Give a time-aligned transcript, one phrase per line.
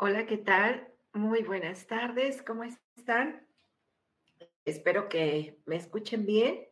[0.00, 0.94] Hola, ¿qué tal?
[1.12, 3.44] Muy buenas tardes, ¿cómo están?
[4.64, 6.68] Espero que me escuchen bien.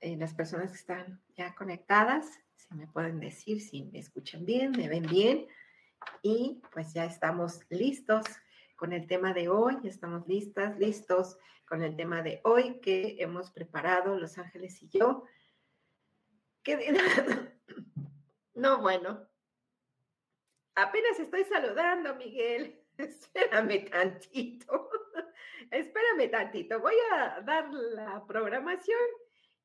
[0.00, 4.72] Eh, las personas que están ya conectadas, si me pueden decir si me escuchan bien,
[4.72, 5.46] me ven bien.
[6.20, 8.26] Y pues ya estamos listos
[8.76, 13.50] con el tema de hoy, estamos listas, listos con el tema de hoy que hemos
[13.50, 15.24] preparado Los Ángeles y yo.
[16.62, 16.76] ¿Qué
[18.52, 19.26] No, bueno,
[20.76, 22.80] apenas estoy saludando, Miguel.
[22.98, 24.90] Espérame tantito.
[25.70, 26.80] Espérame tantito.
[26.80, 29.00] Voy a dar la programación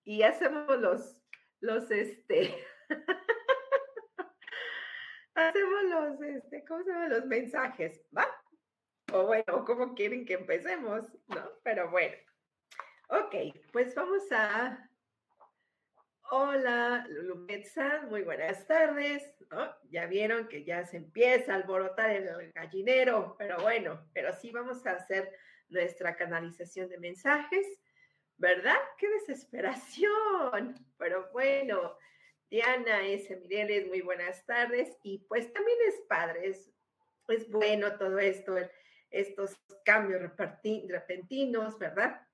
[0.04, 1.22] y hacemos los,
[1.60, 2.56] los, este,
[5.36, 7.08] hacemos los, este, ¿cómo se llama?
[7.08, 8.26] Los mensajes, ¿va?
[9.14, 11.06] O bueno, ¿cómo quieren que empecemos?
[11.28, 11.52] ¿No?
[11.64, 12.16] Pero bueno.
[13.10, 13.36] Ok,
[13.72, 14.90] pues vamos a...
[16.34, 19.22] Hola, Lulumetza, muy buenas tardes.
[19.90, 24.88] Ya vieron que ya se empieza a alborotar el gallinero, pero bueno, pero sí vamos
[24.88, 25.30] a hacer
[25.68, 27.68] nuestra canalización de mensajes,
[28.38, 28.78] ¿verdad?
[28.97, 30.74] ¡Qué desesperación!
[30.97, 31.97] Pero bueno,
[32.50, 33.36] Diana S.
[33.36, 34.98] Mireles, muy buenas tardes.
[35.03, 36.72] Y pues también es padre, es,
[37.28, 38.56] es bueno todo esto,
[39.09, 42.25] estos cambios repentinos, ¿verdad?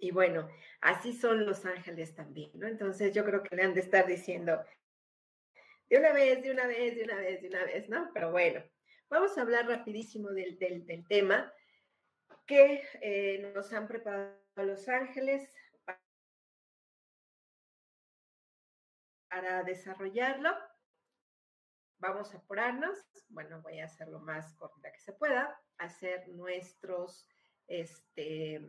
[0.00, 0.48] Y bueno,
[0.80, 2.66] así son los ángeles también, ¿no?
[2.66, 4.64] Entonces yo creo que le han de estar diciendo
[5.90, 8.10] de una vez, de una vez, de una vez, de una vez, ¿no?
[8.14, 8.64] Pero bueno,
[9.10, 11.52] vamos a hablar rapidísimo del, del, tema
[12.46, 15.52] que eh, nos han preparado los ángeles
[19.28, 20.50] para desarrollarlo.
[21.98, 22.98] Vamos a apurarnos.
[23.28, 27.28] Bueno, voy a hacer lo más corta que se pueda, hacer nuestros,
[27.66, 28.60] este,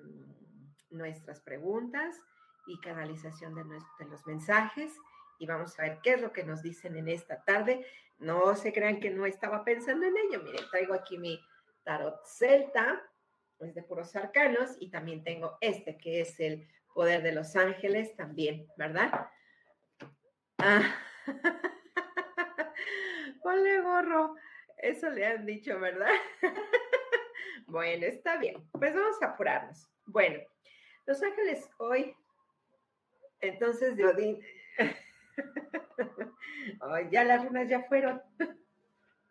[0.91, 2.21] nuestras preguntas
[2.67, 4.93] y canalización de, de los mensajes
[5.41, 7.83] y vamos a ver qué es lo que nos dicen en esta tarde.
[8.19, 10.43] No se crean que no estaba pensando en ello.
[10.43, 11.43] Miren, traigo aquí mi
[11.83, 13.01] tarot celta,
[13.59, 18.15] es de puros arcanos, y también tengo este que es el poder de los ángeles
[18.15, 19.29] también, ¿verdad?
[20.59, 20.95] Ah.
[23.41, 24.35] Ponle gorro.
[24.77, 26.13] Eso le han dicho, ¿verdad?
[27.65, 28.63] bueno, está bien.
[28.71, 29.89] Pues vamos a apurarnos.
[30.05, 30.39] Bueno,
[31.05, 32.15] los ángeles hoy,
[33.39, 34.41] entonces de Odín,
[37.11, 38.21] ya las runas ya fueron.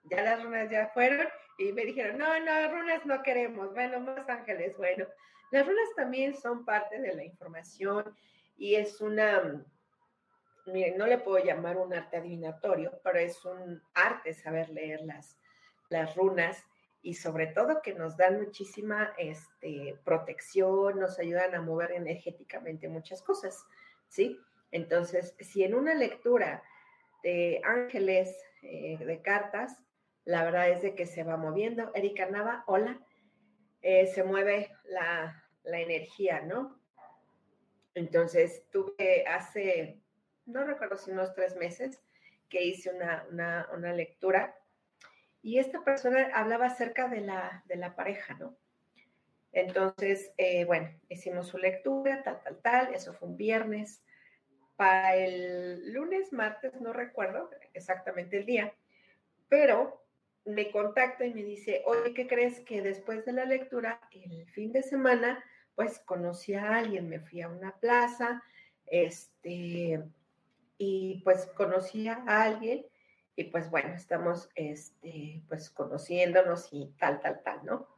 [0.05, 1.29] ya las runas ya fueron
[1.59, 3.73] y me dijeron, no, no, runas no queremos.
[3.73, 4.77] Bueno, más ángeles.
[4.77, 5.07] Bueno,
[5.53, 8.17] las runas también son parte de la información
[8.57, 9.65] y es una
[10.67, 15.39] miren, no le puedo llamar un arte adivinatorio, pero es un arte saber leer las,
[15.89, 16.67] las runas
[17.03, 23.23] y sobre todo que nos dan muchísima este, protección, nos ayudan a mover energéticamente muchas
[23.23, 23.65] cosas,
[24.09, 24.39] ¿sí?
[24.71, 26.63] Entonces, si en una lectura
[27.23, 29.79] de ángeles, eh, de cartas,
[30.25, 31.91] la verdad es de que se va moviendo.
[31.95, 33.01] Erika Nava, hola,
[33.83, 36.79] eh, se mueve la, la energía, ¿no?
[37.95, 40.01] Entonces, tuve hace
[40.51, 42.01] no recuerdo si unos tres meses,
[42.49, 43.27] que hice una,
[43.73, 44.57] una, lectura
[45.43, 48.57] y esta persona hablaba acerca de la, de la pareja, ¿no?
[49.53, 54.03] Entonces, eh, bueno, hicimos su lectura, tal, tal, tal, eso fue un viernes.
[54.77, 58.73] Para el lunes, martes, no recuerdo exactamente el día,
[59.49, 60.05] pero
[60.45, 64.73] me contacta y me dice, oye, ¿qué crees que después de la lectura, el fin
[64.73, 65.45] de semana,
[65.75, 68.43] pues conocí a alguien, me fui a una plaza,
[68.87, 70.03] este,
[70.79, 72.87] y pues conocí a alguien
[73.37, 77.89] y pues bueno, estamos este, pues conociéndonos y tal, tal, tal, ¿no?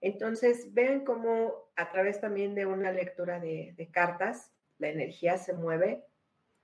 [0.00, 6.04] Entonces, vean cómo a través también de una lectura de, cartas, la energía se mueve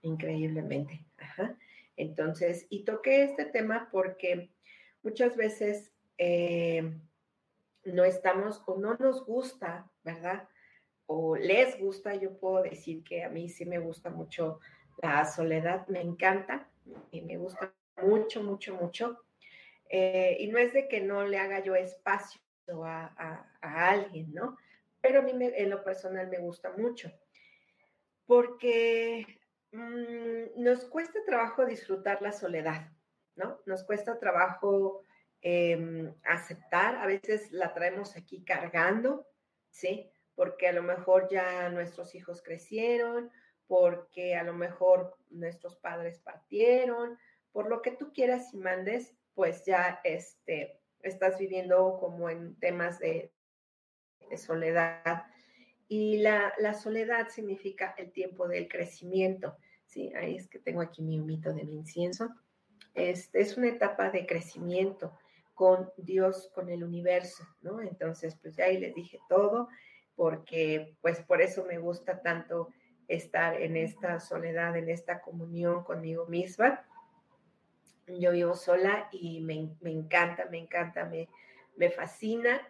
[0.03, 1.05] increíblemente.
[1.97, 4.53] Entonces, y toqué este tema porque
[5.03, 6.97] muchas veces eh,
[7.85, 10.49] no estamos o no nos gusta, ¿verdad?
[11.07, 14.61] O les gusta, yo puedo decir que a mí sí me gusta mucho
[15.03, 16.69] la soledad me encanta
[17.11, 19.25] y me gusta mucho, mucho, mucho.
[19.89, 22.41] Eh, y no es de que no le haga yo espacio
[22.85, 24.57] a, alguien, ¿no?
[25.01, 27.13] Pero a mí en lo personal me gusta mucho.
[28.27, 29.27] Porque
[29.73, 32.91] mm, nos cuesta trabajo disfrutar la soledad,
[33.37, 33.61] ¿no?
[33.67, 35.03] Nos cuesta trabajo
[35.43, 39.27] em, aceptar, a veces la traemos aquí cargando,
[39.71, 40.11] ¿sí?
[40.35, 43.31] Porque a lo mejor ya nuestros hijos crecieron
[43.67, 47.19] porque a lo mejor nuestros padres partieron,
[47.55, 52.99] por lo que tú quieras y mandes, pues ya este, estás viviendo como en temas
[52.99, 53.33] de,
[54.37, 55.27] soledad.
[55.87, 59.57] Y la, soledad significa el tiempo del crecimiento.
[59.87, 62.29] Sí, ahí es que tengo aquí mi humito de mi incienso.
[62.93, 65.17] Este, es una etapa de crecimiento,
[65.55, 67.81] con Dios, con el universo, ¿no?
[67.81, 69.69] Entonces, pues ya ahí les dije todo,
[70.17, 72.71] porque pues por eso me gusta tanto
[73.07, 76.85] estar en esta soledad, en esta comunión conmigo misma.
[78.07, 81.29] Yo vivo sola y me, encanta, me encanta, me,
[81.77, 82.61] me fascina,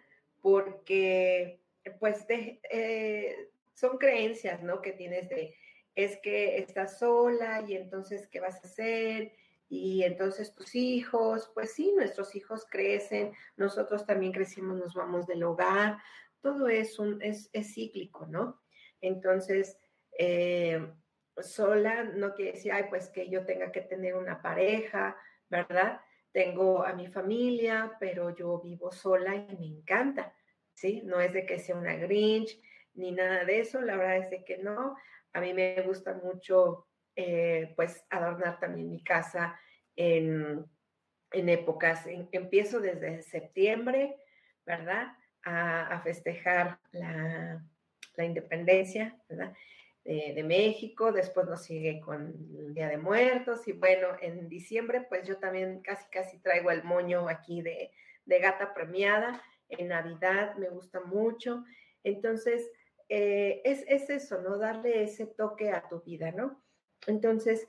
[0.41, 1.59] porque
[1.99, 4.81] pues eh, son creencias, ¿no?
[4.81, 5.55] Que tienes de,
[5.95, 9.33] es que estás sola y entonces, ¿qué vas a hacer?
[9.69, 15.43] Y entonces tus hijos, pues sí, nuestros hijos crecen, nosotros también crecimos, nos vamos del
[15.43, 15.97] hogar,
[16.41, 18.61] todo es, un, es, cíclico, ¿no?
[19.01, 19.77] Entonces,
[20.17, 20.87] eh,
[21.41, 25.17] sola no quiere decir, ay, pues que yo tenga que tener una pareja,
[25.49, 25.99] ¿verdad?
[26.31, 30.33] Tengo a mi familia, pero yo vivo sola y me encanta,
[30.73, 31.01] ¿sí?
[31.03, 32.59] No es de que sea una Grinch
[32.95, 34.95] ni nada de eso, la verdad es de que no.
[35.33, 39.59] A mí me gusta mucho, eh, pues, adornar también mi casa
[39.95, 40.65] en,
[41.31, 42.05] épocas.
[42.31, 44.15] empiezo desde septiembre,
[44.65, 45.07] ¿verdad?
[45.43, 47.61] A, festejar la,
[48.17, 49.53] independencia, ¿verdad?
[50.05, 55.27] De, México, después nos sigue con el Día de Muertos y bueno, en diciembre pues
[55.27, 57.89] yo también casi casi traigo el moño aquí de,
[58.25, 61.63] de gata premiada, en Navidad me gusta mucho,
[62.03, 62.69] entonces
[63.09, 64.57] eh, es, eso, ¿no?
[64.57, 66.63] Darle ese toque a tu vida, ¿no?
[67.07, 67.67] Entonces,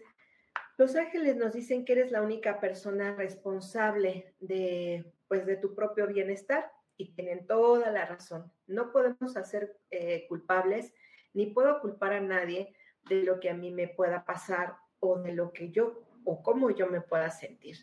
[0.79, 6.07] los ángeles nos dicen que eres la única persona responsable de, pues, de tu propio
[6.07, 8.51] bienestar y tienen toda la razón.
[8.67, 10.95] No podemos hacer eh, culpables,
[11.37, 12.73] ni puedo culpar a nadie
[13.09, 16.71] de lo que a mí me pueda pasar o de lo que yo o cómo
[16.71, 17.77] yo me pueda sentir,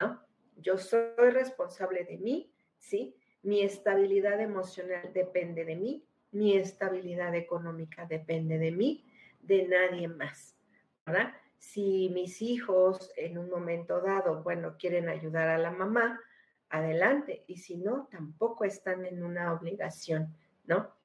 [0.00, 0.22] ¿no?
[0.56, 3.16] Yo soy responsable de mí, ¿sí?
[3.42, 9.04] Mi estabilidad emocional depende de mí, mi estabilidad económica depende de mí,
[9.42, 10.56] de nadie más,
[11.04, 11.34] ¿verdad?
[11.58, 16.20] Si mis hijos en un momento dado, bueno, quieren ayudar a la mamá,
[16.68, 20.99] adelante, y si no, tampoco están en una obligación, ¿no?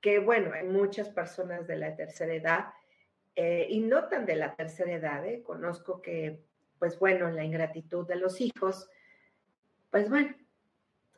[0.00, 2.66] Que bueno, hay muchas personas de la tercera edad,
[3.40, 5.44] eh, y no tan de la tercera edad, ¿eh?
[5.44, 6.42] conozco que,
[6.80, 8.90] pues bueno, la ingratitud de los hijos,
[9.92, 10.34] pues bueno,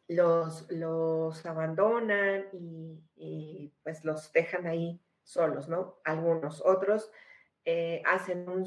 [0.07, 2.45] los, los abandonan
[3.17, 5.97] y, pues los dejan ahí solos, ¿no?
[6.05, 7.11] Algunos, otros
[7.65, 8.67] eh, hacen un,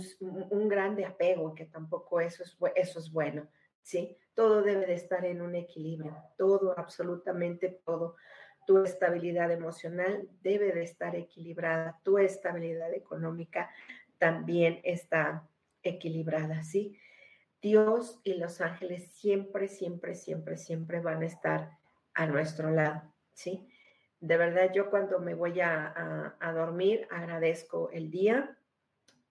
[0.50, 3.48] un, grande apego, que tampoco eso es, eso es bueno,
[3.84, 4.18] ¿sí?
[4.34, 8.16] Todo debe de estar en un equilibrio, todo, absolutamente todo.
[8.66, 13.70] Tu estabilidad emocional debe de estar equilibrada, tu estabilidad económica
[14.18, 15.48] también está
[15.84, 16.98] equilibrada, ¿sí?
[17.62, 21.78] Dios y los ángeles siempre, siempre, siempre, siempre van a estar
[22.14, 23.02] a nuestro lado,
[23.34, 23.68] ¿sí?
[24.20, 28.58] De verdad, yo cuando me voy a, dormir agradezco el día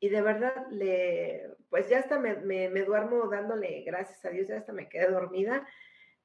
[0.00, 2.34] y de verdad, le, pues ya hasta me,
[2.84, 5.66] duermo dándole gracias a Dios, ya hasta me quedé dormida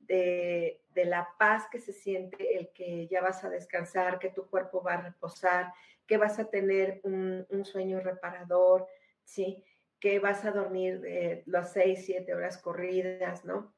[0.07, 4.81] de, la paz que se siente el que ya vas a descansar, que tu cuerpo
[4.81, 5.71] va a reposar,
[6.07, 8.87] que vas a tener un, un sueño reparador,
[9.23, 9.63] ¿sí?
[9.99, 13.73] que vas a dormir de las seis, siete horas corridas, ¿no?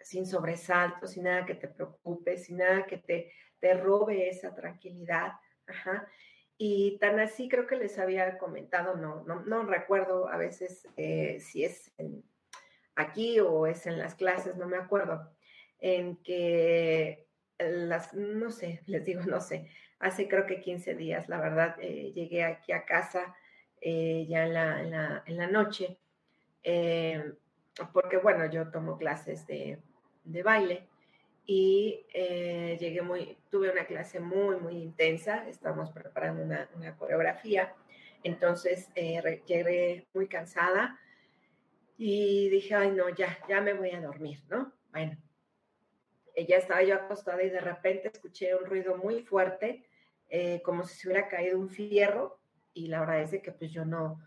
[0.00, 5.32] Sin sobresaltos, sin nada que te preocupe, sin nada que te, te robe esa tranquilidad.
[5.66, 6.08] Ajá.
[6.56, 11.40] Y tan así creo que les había comentado, no, no, no recuerdo a veces eh,
[11.40, 11.92] si es
[12.94, 15.30] aquí o es en las clases, no me acuerdo,
[15.80, 17.26] en que
[17.58, 19.68] las, no sé, les digo, no sé,
[19.98, 23.34] hace creo que 15 días, la verdad, eh, llegué aquí a casa
[23.80, 25.98] eh, ya en la, en la, noche,
[26.62, 27.32] eh,
[27.92, 29.78] porque bueno, yo tomo clases de,
[30.24, 30.86] de baile
[31.46, 37.74] y llegué muy, tuve una clase muy, muy intensa, estamos preparando una, una coreografía,
[38.22, 40.98] entonces llegué muy cansada
[41.96, 44.72] y dije, ay no, ya, ya me voy a dormir, ¿no?
[44.92, 45.16] Bueno,
[46.46, 49.84] ya estaba yo acostada y de repente escuché un ruido muy fuerte,
[50.64, 52.40] como si se hubiera caído un fierro
[52.72, 54.20] y la verdad es que pues yo no,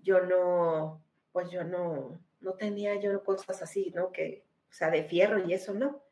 [0.00, 4.12] yo no, pues yo no, no tenía yo cosas así, ¿no?
[4.12, 6.02] Que, o sea, de fierro y eso no.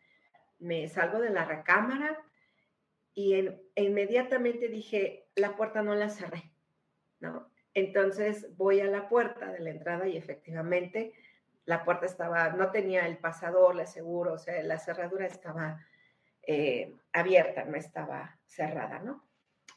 [0.59, 2.23] Me salgo de la recámara
[3.15, 6.51] y en, inmediatamente dije, la puerta no la cerré,
[7.21, 7.51] ¿no?
[7.75, 11.13] Entonces voy a la puerta de la entrada y efectivamente
[11.67, 15.85] la puerta estaba, no tenía el pasador, le aseguro, o sea, la cerradura estaba
[16.47, 19.25] eh, abierta, no estaba cerrada, ¿no?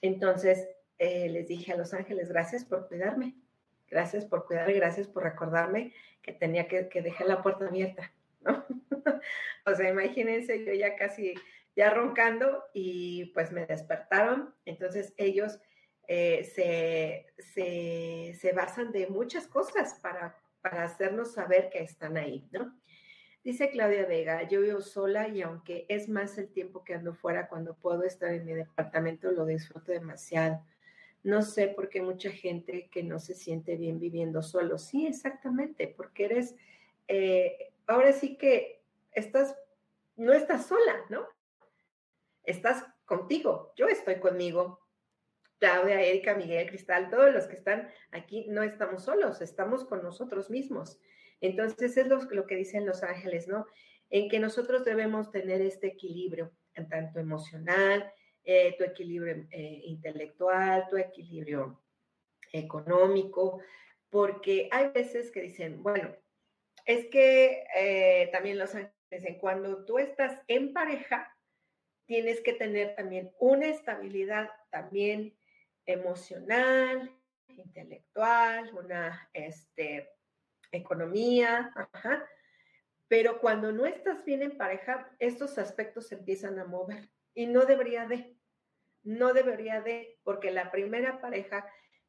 [0.01, 0.67] Entonces
[0.99, 3.35] eh, les dije a Los Ángeles, gracias por cuidarme,
[3.89, 8.65] gracias por cuidarme, gracias por recordarme que tenía que, dejar la puerta abierta, ¿no?
[9.65, 11.35] o sea, imagínense, yo ya casi,
[11.75, 15.59] ya roncando y pues me despertaron, entonces ellos
[16.07, 16.43] eh,
[18.39, 20.37] se, basan de muchas cosas para,
[20.69, 22.75] para hacernos saber que están ahí, ¿no?
[23.43, 27.47] Dice Claudia Vega, yo vivo sola y aunque es más el tiempo que ando fuera,
[27.47, 30.61] cuando puedo estar en mi departamento lo disfruto demasiado.
[31.23, 34.77] No sé por qué mucha gente que no se siente bien viviendo solo.
[34.77, 36.55] Sí, exactamente, porque eres,
[37.07, 38.81] eh, ahora sí que
[39.13, 39.55] estás,
[40.17, 41.25] no estás sola, ¿no?
[42.43, 44.86] Estás contigo, yo estoy conmigo.
[45.59, 50.49] Claudia, Erika, Miguel, Cristal, todos los que están aquí no estamos solos, estamos con nosotros
[50.49, 50.99] mismos.
[51.41, 53.65] Entonces es lo, que dicen los ángeles, ¿no?
[54.09, 58.11] En que nosotros debemos tener este equilibrio, en tanto emocional,
[58.43, 61.81] eh, tu equilibrio eh, intelectual, tu equilibrio
[62.53, 63.59] económico,
[64.09, 66.15] porque hay veces que dicen, bueno,
[66.85, 71.35] es que eh, también los ángeles dicen, cuando tú estás en pareja,
[72.05, 75.36] tienes que tener también una estabilidad también
[75.87, 77.11] emocional,
[77.47, 80.11] intelectual, una, este,
[80.71, 81.71] economía,
[83.07, 87.65] Pero cuando no estás bien en pareja, estos aspectos se empiezan a mover y no
[87.65, 88.35] debería de,
[89.03, 91.65] no debería de, porque la primera pareja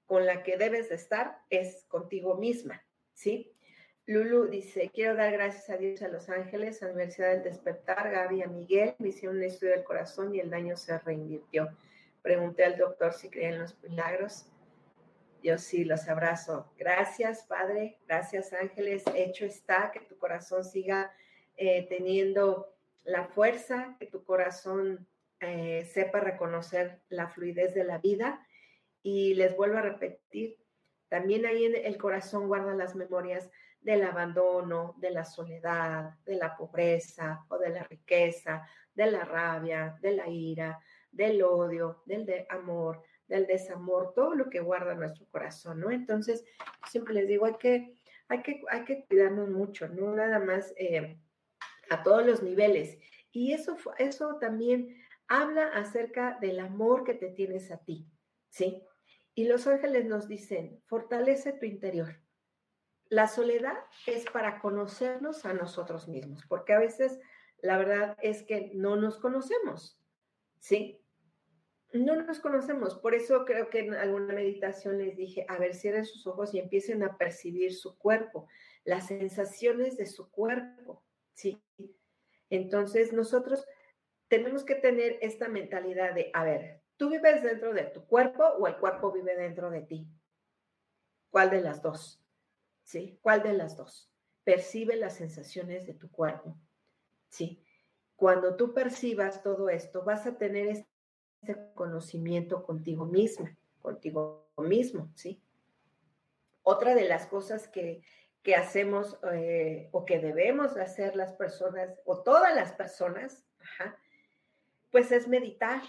[0.07, 2.83] con la que debes de estar es contigo misma,
[3.13, 3.55] ¿sí?
[4.07, 8.11] Lulu dice, quiero dar gracias a Dios a Los Ángeles, a la Universidad del Despertar,
[8.11, 11.69] Gaby, a Miguel, me hicieron un estudio del corazón y el daño se reinvirtió.
[12.23, 14.51] Pregunté al doctor si creía en los milagros
[15.43, 16.73] yo sí los abrazo.
[16.77, 17.99] Gracias, Padre.
[18.07, 19.05] Gracias, ángeles.
[19.15, 21.13] Hecho está, que tu corazón siga
[21.57, 25.07] eh, teniendo la fuerza, que tu corazón
[25.41, 28.45] eh, sepa reconocer la fluidez de la vida.
[29.03, 30.59] Y les vuelvo a repetir,
[31.09, 33.49] también ahí en el corazón guarda las memorias
[33.81, 39.97] del abandono, de la soledad, de la pobreza o de la riqueza, de la rabia,
[40.03, 45.27] de la ira, del odio, del de amor, del desamor, todo lo que guarda nuestro
[45.27, 45.91] corazón, ¿no?
[45.91, 46.45] Entonces,
[46.91, 47.99] siempre les digo, hay que,
[48.29, 51.19] hay que, hay que cuidarnos mucho, no nada más eh,
[51.91, 52.99] a todos los niveles.
[53.31, 54.97] Y eso, eso también
[55.29, 58.07] habla acerca del amor que te tienes a ti,
[58.49, 58.83] ¿sí?
[59.35, 62.17] Y los ángeles nos dicen, fortalece tu interior.
[63.11, 67.21] La soledad es para conocernos a nosotros mismos, porque a veces
[67.61, 69.98] la verdad es que no nos conocemos,
[70.59, 71.01] ¿sí?
[71.93, 72.97] no nos conocemos.
[72.97, 76.59] Por eso creo que en alguna meditación les dije, a ver, cierren sus ojos y
[76.59, 78.49] empiecen a percibir su cuerpo,
[78.85, 81.63] las sensaciones de su cuerpo, ¿sí?
[82.51, 83.67] Entonces nosotros
[84.29, 88.67] tenemos que tener esta mentalidad de, a ver, ¿tú vives dentro de tu cuerpo o
[88.67, 90.07] el cuerpo vive dentro de ti?
[91.31, 92.23] ¿Cuál de las dos?
[92.83, 93.19] ¿Sí?
[93.23, 94.11] ¿Cuál de las dos?
[94.45, 96.59] Percibe las sensaciones de tu cuerpo,
[97.29, 97.63] ¿sí?
[98.19, 100.99] Cuando tú percibas todo esto, vas a tener este
[101.43, 105.41] ese conocimiento contigo misma, contigo mismo, ¿sí?
[106.63, 108.03] Otra de las cosas que,
[108.43, 113.45] que hacemos eh, o que debemos hacer las personas o todas las personas,
[114.91, 115.83] pues es meditar,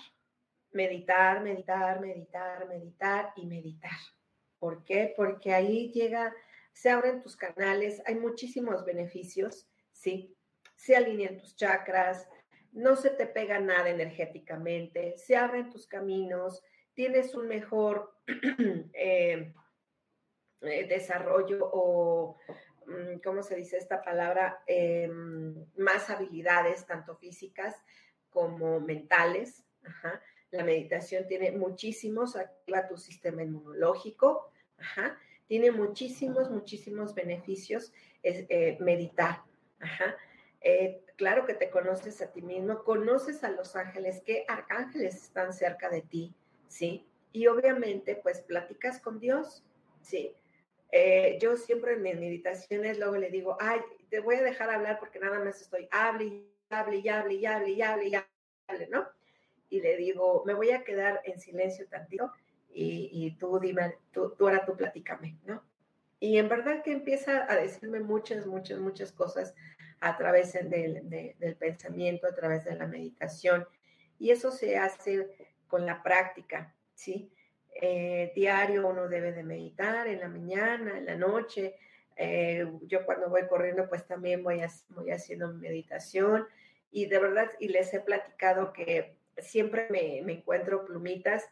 [0.71, 3.98] meditar, meditar, meditar, meditar y meditar.
[4.59, 5.13] ¿Por qué?
[5.15, 6.33] Porque ahí llega,
[6.74, 10.36] se abren tus canales, hay muchísimos beneficios, ¿sí?
[10.79, 12.29] Se alinean tus chakras,
[12.71, 18.13] no se te pega nada energéticamente, se abren tus caminos, tienes un mejor
[18.93, 19.53] eh,
[20.62, 22.38] eh, desarrollo o,
[22.86, 24.63] mm, ¿cómo se dice esta palabra?
[24.67, 27.75] Em, más habilidades, tanto físicas
[28.29, 29.65] como mentales.
[30.51, 34.51] La meditación tiene muchísimos, activa tu sistema inmunológico,
[35.48, 37.91] tiene muchísimos, muchísimos beneficios
[38.24, 39.41] eh, meditar.
[39.81, 40.15] Ajá.
[40.62, 45.54] Eh, claro que te conoces a ti mismo, conoces a los ángeles, qué arcángeles están
[45.54, 46.34] cerca de ti,
[46.68, 47.08] ¿sí?
[47.32, 49.63] Y obviamente, pues platicas con Dios,
[50.01, 50.34] ¿sí?
[50.92, 55.00] Eh, yo siempre en mis meditaciones luego le digo, ay, te voy a dejar hablar
[55.00, 58.25] porque nada más estoy, hable, hable, hable, hable, hable,
[58.68, 59.08] hable, ¿no?
[59.70, 62.34] Y le digo, me voy a quedar en silencio tantito
[62.74, 65.63] y, y tú dime, tú, tú ahora tú platícame, ¿no?
[66.20, 69.56] Y en verdad que empieza a decirme muchas, muchas, muchas cosas
[70.01, 73.68] a través del, pensamiento, a través de la meditación.
[74.18, 75.30] Y eso se hace
[75.67, 77.32] con la práctica, ¿sí?
[77.82, 81.76] Eh, diario uno debe de meditar en la mañana, en la noche.
[82.15, 86.47] Eh, yo cuando voy corriendo, pues también voy, voy haciendo meditación.
[86.91, 91.47] Y de verdad, y les he platicado que siempre me, encuentro plumitas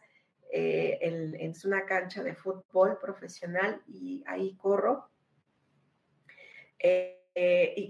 [0.50, 5.08] eh, en, en, una cancha de fútbol profesional y ahí corro.
[6.78, 7.17] Eh,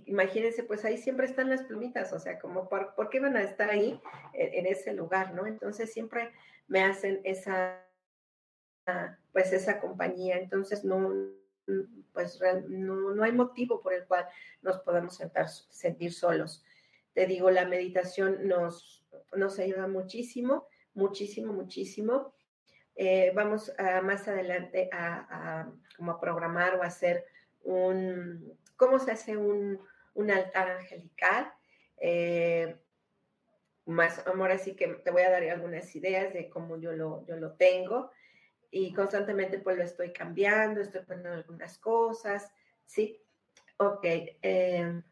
[0.07, 3.71] imagínense, pues ahí siempre están las plumitas, o sea, como por, qué van a estar
[3.71, 4.01] ahí
[4.35, 5.47] en, ese lugar, ¿no?
[5.47, 6.33] Entonces siempre
[6.67, 7.87] me hacen esa,
[9.33, 11.13] pues esa compañía, entonces no,
[12.13, 14.27] pues no, no hay motivo por el cual
[14.63, 15.19] nos podamos
[15.71, 16.65] sentir solos.
[17.15, 22.35] Te digo, la meditación nos, nos ayuda muchísimo, muchísimo, muchísimo.
[22.97, 27.25] Eh, vamos a, más adelante a, como a programar o hacer
[27.63, 29.79] un, ¿cómo se hace un,
[30.15, 31.53] un altar angelical?
[31.99, 32.75] Eh,
[33.85, 37.37] más, amor, así que te voy a dar algunas ideas de cómo yo lo, yo
[37.37, 38.11] lo tengo
[38.71, 42.53] y constantemente pues lo estoy cambiando, estoy poniendo algunas cosas,
[42.87, 43.21] ¿sí?
[43.79, 44.05] Ok.
[44.43, 45.03] Em,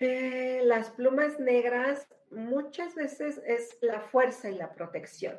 [0.00, 5.36] eh, las plumas negras muchas veces es la fuerza y la protección.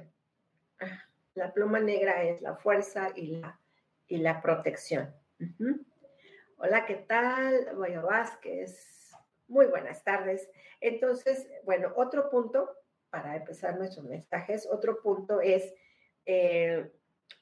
[0.80, 3.60] Ah, la pluma negra es la fuerza y la,
[4.08, 5.14] y la protección.
[6.66, 7.76] Hola, ¿qué tal?
[7.76, 9.12] Voy a Vázquez.
[9.50, 10.50] Muy buenas tardes.
[10.80, 12.70] Entonces, bueno, otro punto
[13.10, 15.74] para empezar nuestros mensajes, otro punto es
[16.26, 16.90] eh,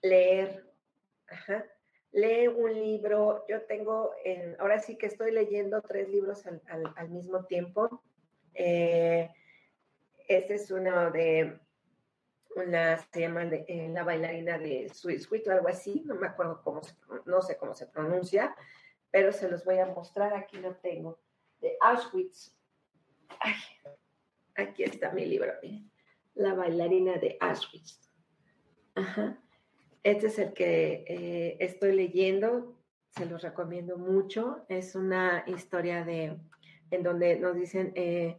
[0.01, 0.65] leer.
[1.27, 1.63] Ajá.
[2.13, 3.45] Un libro.
[3.47, 4.11] Yo tengo,
[4.57, 8.01] ahora sí que estoy leyendo tres libros al, mismo tiempo.
[8.55, 9.29] Eh,
[10.27, 11.59] este es uno de
[12.55, 16.59] una, se llama eh, La bailarina de Sweet Sweet o algo así, no me acuerdo
[16.63, 18.55] cómo se, no sé cómo se pronuncia,
[19.11, 21.19] pero se los voy a mostrar, aquí lo tengo,
[21.59, 22.55] de Auschwitz.
[23.39, 23.53] Ay,
[24.55, 25.53] aquí está mi libro,
[26.33, 27.99] La bailarina de Auschwitz.
[28.95, 29.37] Ajá.
[30.03, 32.75] Este es el que eh, estoy leyendo,
[33.09, 34.65] se los recomiendo mucho.
[34.67, 36.39] Es una historia de,
[36.89, 38.37] en donde nos dicen, eh,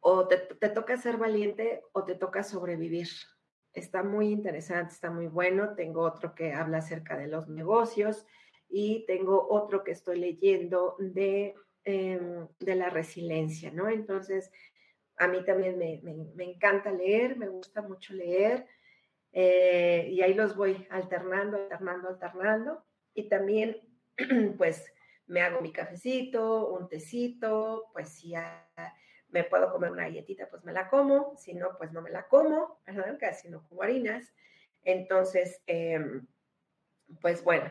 [0.00, 0.38] o te,
[0.70, 3.08] toca ser valiente o te toca sobrevivir.
[3.72, 5.74] Está muy interesante, está muy bueno.
[5.76, 8.26] Tengo otro que habla acerca de los negocios
[8.68, 11.54] y tengo otro que estoy leyendo de,
[11.84, 13.88] em, de la resiliencia, ¿no?
[13.88, 14.50] Entonces,
[15.16, 16.00] a mí también me,
[16.34, 18.66] me encanta leer, me gusta mucho leer.
[19.32, 22.84] Eh, y ahí los voy alternando, alternando, alternando.
[23.14, 23.80] Y también,
[24.58, 24.92] pues,
[25.26, 28.32] me hago mi cafecito, un tecito, pues si
[29.28, 32.26] me puedo comer una galletita, pues me la como, si no, pues no me la
[32.28, 32.80] como,
[33.20, 34.32] Casi no como harinas.
[34.82, 36.26] Entonces, em,
[37.20, 37.70] pues bueno,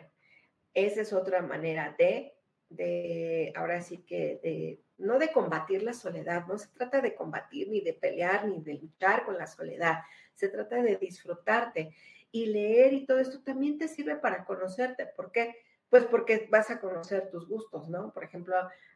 [0.86, 2.36] esa es otra manera de,
[2.70, 7.70] de, ahora sí que, de, no de combatir la soledad, no se trata de combatir,
[7.70, 10.02] ni de pelear, ni de luchar con la soledad,
[10.36, 11.96] se trata de disfrutarte.
[12.32, 15.08] Y leer y todo esto también te sirve para conocerte.
[15.08, 15.56] ¿Por qué?
[15.90, 18.14] Pues porque vas a conocer tus gustos, ¿no?
[18.14, 18.56] Por ejemplo,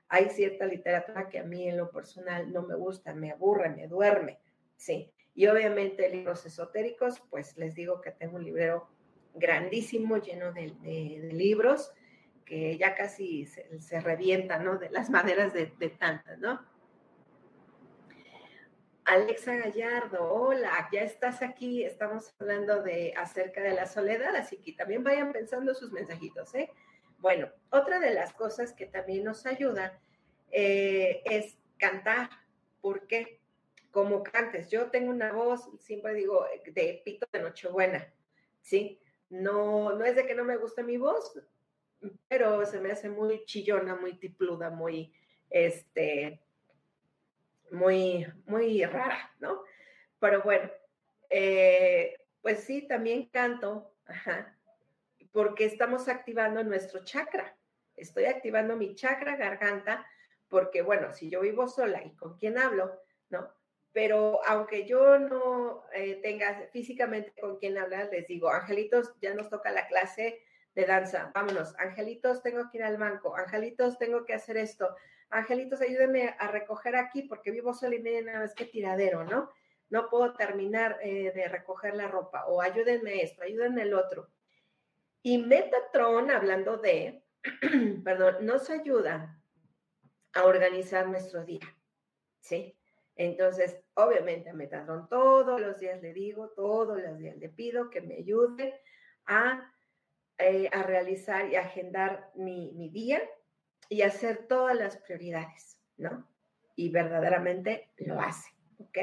[0.10, 3.88] hay cierta literatura que a mí en lo personal no me gusta, me aburre, me
[3.88, 4.38] duerme,
[4.76, 5.12] ¿sí?
[5.34, 8.90] Y obviamente libros esotéricos, pues les digo que tengo un librero
[9.34, 11.92] grandísimo, lleno de, libros,
[12.46, 14.78] que ya casi se, revienta, ¿no?
[14.78, 15.68] De las maderas de,
[15.98, 16.66] tantas, ¿no?
[19.06, 21.84] Alexa Gallardo, hola, ya estás aquí.
[21.84, 26.70] Estamos hablando de acerca de la soledad, así que también vayan pensando sus mensajitos, ¿eh?
[27.18, 30.00] Bueno, otra de las cosas que también nos ayuda
[30.52, 32.30] eh, es cantar.
[32.82, 33.40] ¿Por qué?
[33.92, 34.70] Como cantes.
[34.70, 38.12] Yo tengo una voz, siempre digo, de pito de Nochebuena,
[38.62, 39.00] ¿sí?
[39.32, 41.42] No, no es de que no me guste mi voz,
[42.28, 45.14] pero se me hace muy chillona, muy tipluda, muy,
[45.50, 46.42] este,
[47.72, 49.64] muy, muy rara, ¿no?
[50.20, 50.70] Pero bueno,
[51.30, 53.96] eh, pues sí, también canto,
[55.32, 57.56] porque estamos activando nuestro chakra.
[57.96, 60.06] Estoy activando mi chakra garganta,
[60.50, 63.50] porque bueno, si yo vivo sola y con quién hablo, ¿no?
[63.94, 69.50] Pero aunque yo no eh, tenga físicamente con quién hablar, les digo, angelitos, ya nos
[69.50, 70.40] toca la clase
[70.74, 74.96] de danza, vámonos, angelitos, tengo que ir al banco, angelitos, tengo que hacer esto,
[75.30, 79.50] angelitos, ayúdenme a recoger aquí porque vivo sola y media nada más que tiradero, ¿no?
[79.90, 84.30] No puedo terminar eh, de recoger la ropa o ayúdenme esto, ayúdenme el otro.
[85.22, 87.26] Y Metatron, hablando de,
[88.04, 89.38] perdón, nos ayuda
[90.34, 91.76] a organizar nuestro día,
[92.40, 92.78] ¿sí?
[93.16, 98.02] Entonces, obviamente a Metatron todos los días le digo, todos los días le pido que
[98.02, 98.80] me ayude
[99.26, 99.74] a,
[100.38, 103.22] eh, a realizar y agendar mi, mi día,
[103.92, 106.26] y hacer todas las prioridades, ¿no?
[106.78, 108.98] Y verdaderamente lo hace, ¿ok?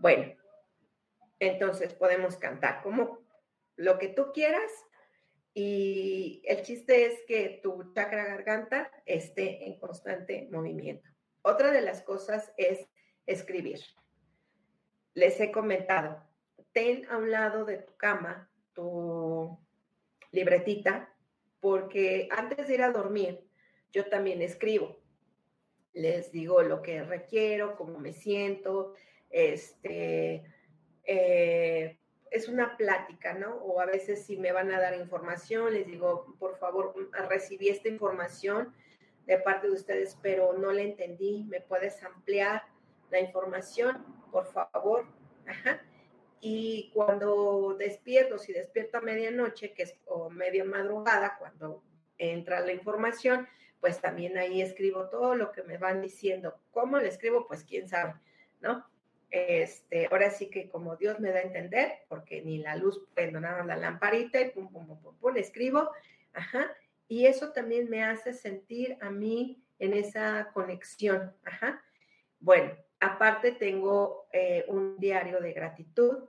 [0.00, 0.34] Bueno,
[1.38, 3.20] entonces podemos cantar como
[3.76, 4.68] lo que tú quieras
[5.54, 11.08] y el chiste es que tu chakra garganta esté en constante movimiento.
[11.42, 12.88] Otra de las cosas es
[13.32, 13.80] escribir.
[15.14, 16.22] Les he comentado,
[16.72, 19.58] ten a un lado de tu cama tu
[20.30, 21.12] libretita
[21.60, 23.44] porque antes de ir a dormir
[23.92, 24.98] yo también escribo.
[25.92, 28.94] Les digo lo que requiero, cómo me siento,
[29.28, 30.44] este,
[31.04, 31.98] eh,
[32.30, 33.56] es una plática, ¿no?
[33.56, 36.94] O a veces si me van a dar información, les digo, por favor,
[37.28, 38.72] recibí esta información
[39.26, 42.62] de parte de ustedes, pero no la entendí, ¿me puedes ampliar
[43.10, 45.06] la información, por favor?
[45.46, 45.80] Ajá.
[46.40, 51.82] Y cuando despierto, si despierto a medianoche, que es o media madrugada, cuando
[52.16, 53.46] entra la información,
[53.80, 56.58] pues también ahí escribo todo lo que me van diciendo.
[56.70, 57.46] ¿Cómo le escribo?
[57.46, 58.14] Pues quién sabe,
[58.60, 58.86] ¿no?
[59.30, 63.38] Este, ahora sí que como Dios me da a entender, porque ni la luz prendo
[63.38, 65.90] nada la lamparita y pum, pum, pum, pum, pum, escribo,
[66.32, 66.66] ajá,
[67.06, 71.82] y eso también me hace sentir a mí en esa conexión, ajá.
[72.40, 76.28] Bueno, aparte tengo eh, un diario de gratitud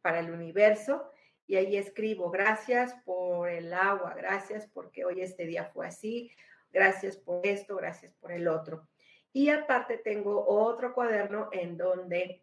[0.00, 1.10] para el universo
[1.46, 6.32] y ahí escribo, gracias por el agua, gracias porque hoy este día fue así,
[6.72, 8.88] gracias por esto, gracias por el otro.
[9.32, 12.42] Y aparte tengo otro cuaderno en donde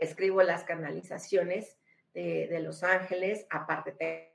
[0.00, 1.78] escribo las canalizaciones
[2.14, 3.46] de, Los Ángeles.
[3.50, 4.32] Aparte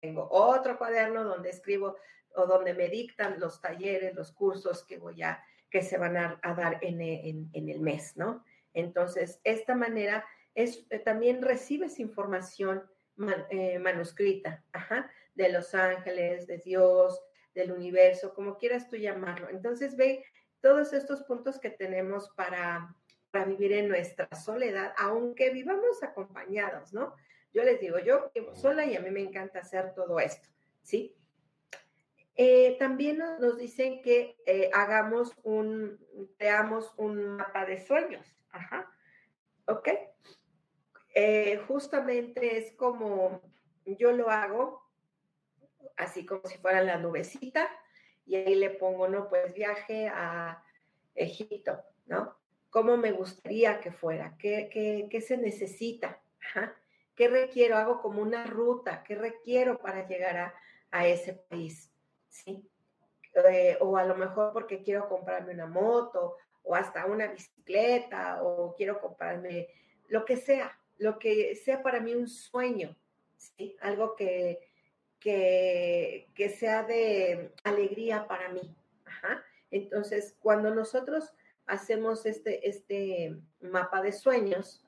[0.00, 1.96] tengo otro cuaderno donde escribo
[2.36, 5.42] o donde me dictan los talleres, los cursos que voy a,
[5.74, 7.00] que se van a, dar en,
[7.52, 8.44] el mes, ¿no?
[8.74, 12.84] Entonces, esta manera es, eh, también recibes información
[13.50, 14.62] eh, manuscrita,
[15.34, 17.20] de los ángeles, de Dios,
[17.56, 19.48] del universo, como quieras tú llamarlo.
[19.50, 20.24] Entonces, ve
[20.60, 22.94] todos estos puntos que tenemos para,
[23.32, 27.16] para vivir en nuestra soledad, aunque vivamos acompañados, ¿no?
[27.52, 30.48] Yo les digo, yo vivo sola y a mí me encanta hacer todo esto,
[30.82, 31.16] ¿sí?
[32.36, 36.04] Eh, también nos, dicen que eh, hagamos un,
[36.36, 38.90] creamos un mapa de sueños, ajá,
[39.66, 39.88] ¿ok?
[41.14, 43.40] Eh, justamente es como
[43.84, 44.82] yo lo hago,
[45.96, 47.68] así como si fuera la nubecita,
[48.26, 50.64] y ahí le pongo, no, pues viaje a
[51.14, 52.36] Egipto, ¿no?
[52.70, 54.36] ¿Cómo me gustaría que fuera?
[54.38, 54.68] ¿Qué,
[55.08, 56.20] qué, se necesita?
[57.14, 57.76] ¿Qué requiero?
[57.76, 60.54] Hago como una ruta, ¿qué requiero para llegar a,
[60.90, 61.93] a ese país?
[62.34, 62.68] ¿Sí?
[63.34, 68.74] Eh, o a lo mejor porque quiero comprarme una moto o hasta una bicicleta o
[68.74, 69.68] quiero comprarme
[70.08, 72.96] lo que sea, lo que sea para mí un sueño,
[73.36, 73.76] ¿sí?
[73.80, 74.60] Algo que,
[75.20, 78.74] que, sea de alegría para mí.
[79.70, 81.32] Entonces, cuando nosotros
[81.66, 84.84] hacemos este, este mapa de sueños,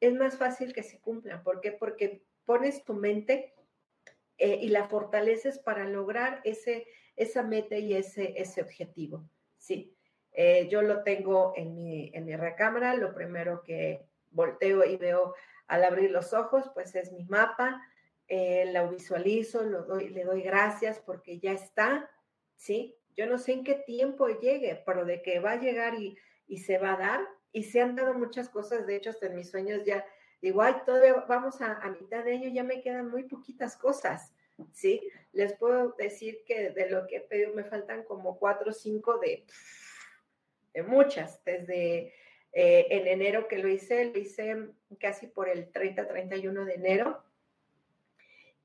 [0.00, 1.42] es más fácil que se cumplan.
[1.42, 1.72] ¿Por qué?
[1.72, 3.54] Porque pones tu mente
[4.38, 9.28] eh, y la fortaleces para lograr ese, esa meta y ese, ese objetivo.
[9.58, 9.96] Sí,
[10.32, 12.94] eh, yo lo tengo en mi, en mi recámara.
[12.94, 15.34] Lo primero que volteo y veo
[15.66, 17.80] al abrir los ojos, pues es mi mapa
[18.26, 22.10] eh, la visualizo, lo doy, le doy gracias porque ya está,
[22.56, 22.96] ¿sí?
[23.16, 26.16] Yo no sé en qué tiempo llegue, pero de que va a llegar y,
[26.58, 27.20] se va a dar,
[27.52, 30.04] y se han dado muchas cosas, de hecho, hasta en mis sueños ya
[30.44, 34.30] digo, ay, todavía vamos a, mitad de año, ya me quedan muy poquitas cosas,
[34.74, 35.00] ¿sí?
[35.32, 39.18] Les puedo decir que de lo que he pedido me faltan como cuatro o cinco
[39.18, 39.46] de,
[40.86, 42.12] muchas, desde
[42.52, 44.68] eh, en enero que lo hice, lo hice
[45.00, 47.24] casi por el 30, 31 de enero,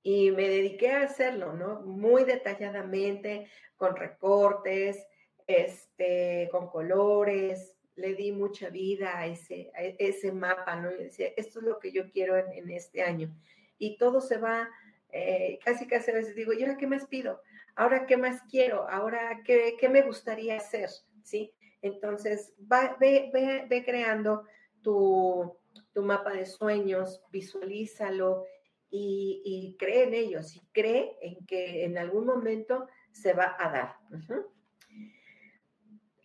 [0.04, 1.80] y me dediqué a hacerlo, ¿no?
[1.84, 5.08] Muy detalladamente, con recortes,
[5.48, 10.92] este, con colores, le di mucha vida a ese, ese mapa, ¿no?
[10.92, 13.34] Y decía, esto es lo que yo quiero en, este año.
[13.78, 14.70] Y todo se va,
[15.12, 17.42] eh, casi casi a veces digo, ¿y ahora qué más pido?
[17.76, 18.90] ¿Ahora qué más quiero?
[18.90, 20.90] ¿Ahora qué, qué me gustaría hacer?
[21.24, 21.54] ¿Sí?
[21.82, 24.44] Entonces, va, ve, ve, ve creando
[24.82, 25.58] tu,
[25.94, 28.46] tu mapa de sueños, visualízalo
[28.92, 33.96] y, cree en ellos y cree en que en algún momento se va a dar.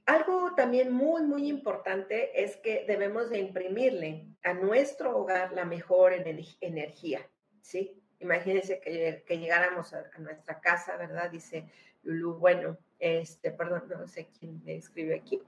[0.07, 6.13] Algo también muy, muy importante es que debemos de imprimirle a nuestro hogar la mejor
[6.13, 7.27] energía,
[7.63, 8.03] ¿sí?
[8.21, 11.31] Imagínense que, llegáramos a, nuestra casa, ¿verdad?
[11.31, 11.67] Dice
[12.03, 15.41] Lulu, bueno, este, perdón, no sé quién me escribe aquí.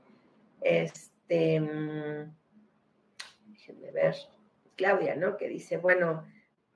[0.63, 2.35] Este, mm,
[3.47, 4.15] déjenme ver,
[4.75, 5.37] Claudia, ¿no?
[5.37, 6.25] Que dice, bueno,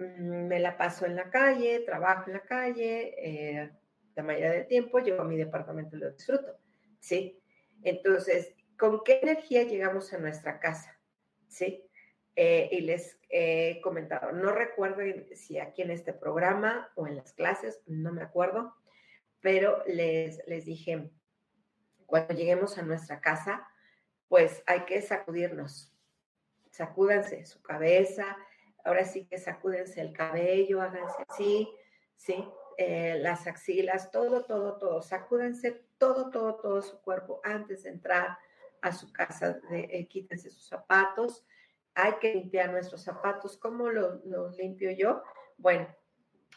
[0.00, 3.70] Mm, me la paso en la calle, trabajo en la calle, eh,
[4.14, 6.58] la mayoría del tiempo llego a mi departamento y lo disfruto,
[6.98, 7.39] ¿sí?
[7.82, 10.98] Entonces, ¿con qué energía llegamos a nuestra casa?
[11.48, 11.86] ¿Sí?
[12.36, 15.02] Eh, y les he comentado, no recuerdo
[15.34, 18.74] si aquí en este programa o en las clases, no me acuerdo,
[19.40, 21.10] pero les, les dije,
[22.06, 23.68] cuando lleguemos a nuestra casa,
[24.28, 25.92] pues hay que sacudirnos,
[26.70, 28.36] sacúdanse su cabeza,
[28.84, 31.68] ahora sí que sacúdense el cabello, háganse así,
[32.16, 32.44] ¿sí?
[32.78, 38.38] Eh, las axilas, todo, todo, todo, sacúdense todo, todo, todo su cuerpo antes de entrar
[38.80, 41.46] a su casa, de, eh, quítense sus zapatos,
[41.94, 43.58] hay que limpiar nuestros zapatos.
[43.58, 45.22] ¿Cómo los, limpio yo?
[45.58, 45.86] Bueno,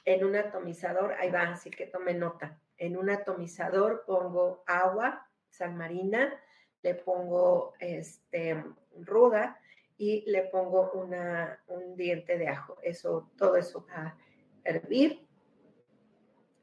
[0.06, 2.58] en un atomizador, ahí va, así que tome nota.
[2.77, 6.34] En un atomizador pongo agua, sal marina,
[6.82, 8.63] le pongo este,
[8.97, 9.60] ruda
[9.97, 12.77] y le pongo una, un diente de ajo.
[12.82, 14.17] Eso, todo eso va a
[14.63, 15.27] hervir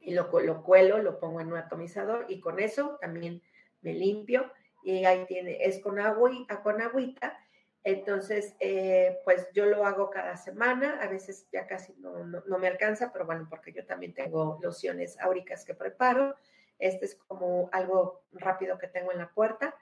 [0.01, 3.41] y lo, lo cuelo, lo pongo en un atomizador y con eso también
[3.81, 4.51] me limpio
[4.83, 7.37] y ahí tiene, es con agua y con agüita.
[7.83, 12.67] Entonces, eh, pues yo lo hago cada semana, a veces ya casi no, no, me
[12.67, 16.35] alcanza, pero bueno, porque yo también tengo lociones áuricas que preparo.
[16.77, 19.75] Este es como algo rápido que tengo en la puerta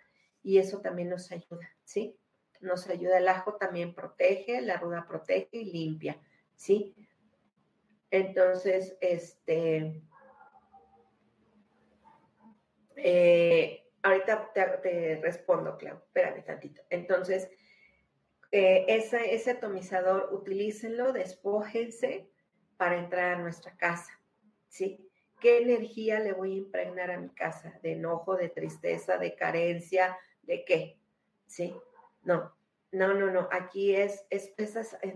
[0.44, 2.18] y eso también nos ayuda, ¿sí?
[2.62, 6.18] Nos ayuda, el ajo también protege, la ruda protege y limpia,
[6.56, 6.96] ¿sí?
[8.12, 10.02] Entonces, este,
[13.04, 16.82] eh, ahorita te, respondo, Clau, espérame tantito.
[16.90, 17.50] Entonces,
[18.52, 22.30] eh, ese, atomizador, utilícenlo, despójense
[22.78, 24.20] para entrar a nuestra casa,
[24.68, 25.06] ¿sí?
[25.40, 27.80] ¿Qué energía le voy a impregnar a mi casa?
[27.82, 30.98] ¿De enojo, de tristeza, de carencia, de qué?
[31.46, 31.74] ¿Sí?
[32.24, 32.54] No,
[32.92, 33.48] no, no, no.
[33.52, 34.54] Aquí es, es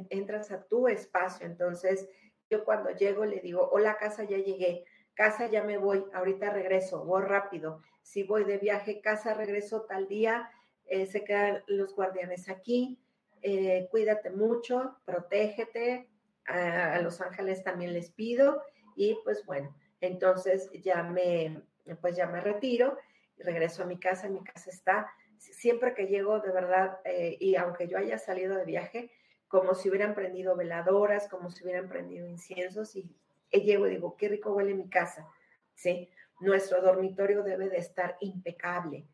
[0.09, 1.45] entras a tu espacio.
[1.45, 2.07] Entonces,
[2.49, 7.03] yo cuando llego le digo, hola casa, ya llegué casa ya me voy, ahorita regreso,
[7.03, 7.81] voy rápido.
[8.01, 10.49] Si voy de viaje, casa regreso tal día,
[10.85, 12.99] eh, se quedan los guardianes aquí,
[13.41, 16.09] eh, cuídate mucho, protégete,
[16.45, 18.61] a, los ángeles también les pido.
[18.95, 21.61] Y pues bueno, entonces ya me,
[22.01, 22.97] pues ya me retiro
[23.37, 27.87] regreso a mi casa, mi casa está, siempre que llego de verdad, eh, y aunque
[27.87, 29.11] yo haya salido de viaje,
[29.47, 33.15] como si hubieran prendido veladoras, como si hubieran prendido inciensos y
[33.61, 35.27] llego y digo, qué rico huele mi casa,
[35.73, 36.09] ¿sí?
[36.39, 39.07] Nuestro dormitorio debe de estar impecable,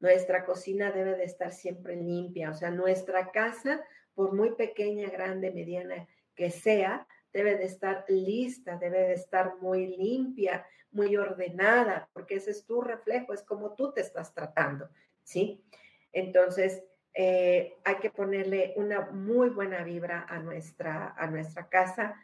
[0.00, 3.82] nuestra cocina debe de estar siempre limpia, o sea, nuestra casa,
[4.14, 9.96] por muy pequeña, grande, mediana que sea, debe de estar lista, debe de estar muy
[9.96, 14.88] limpia, muy ordenada, porque ese es tu reflejo, es como tú te estás tratando,
[15.22, 15.64] ¿sí?
[16.12, 16.82] Entonces,
[17.12, 22.20] eh, hay que ponerle una muy buena vibra a nuestra, a nuestra casa,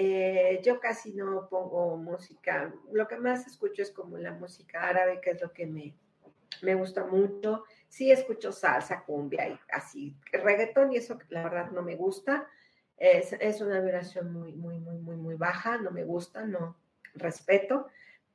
[0.00, 5.20] eh, yo casi no pongo música, lo que más escucho es como la música árabe,
[5.20, 5.92] que es lo que me,
[6.62, 7.64] me gusta mucho.
[7.88, 12.46] Sí escucho salsa, cumbia y así, reggaetón y eso la verdad no me gusta.
[12.96, 16.76] Es, es, una vibración muy, muy, muy, muy, muy baja, no me gusta, no
[17.14, 17.88] respeto,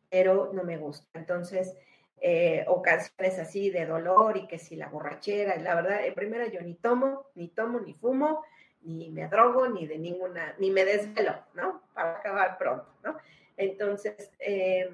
[0.10, 1.08] pero no me gusta.
[1.18, 1.78] Entonces,
[2.20, 6.48] eh, o canciones así de dolor y que si la borrachera, la verdad, en primera
[6.48, 8.44] yo ni tomo, ni tomo, ni fumo,
[8.84, 11.82] ni me drogo, ni de ninguna, ni me desvelo, ¿no?
[11.94, 13.18] Para acabar pronto, ¿no?
[13.58, 14.90] Entonces, eh,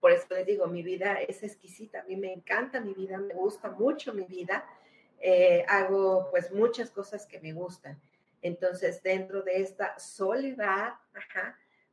[0.00, 3.34] por eso les digo, mi vida es exquisita, a mí me encanta mi vida, me
[3.34, 4.64] gusta mucho mi vida,
[5.20, 8.00] eh, hago pues muchas cosas que me gustan.
[8.42, 10.96] Entonces, dentro de esta soledad,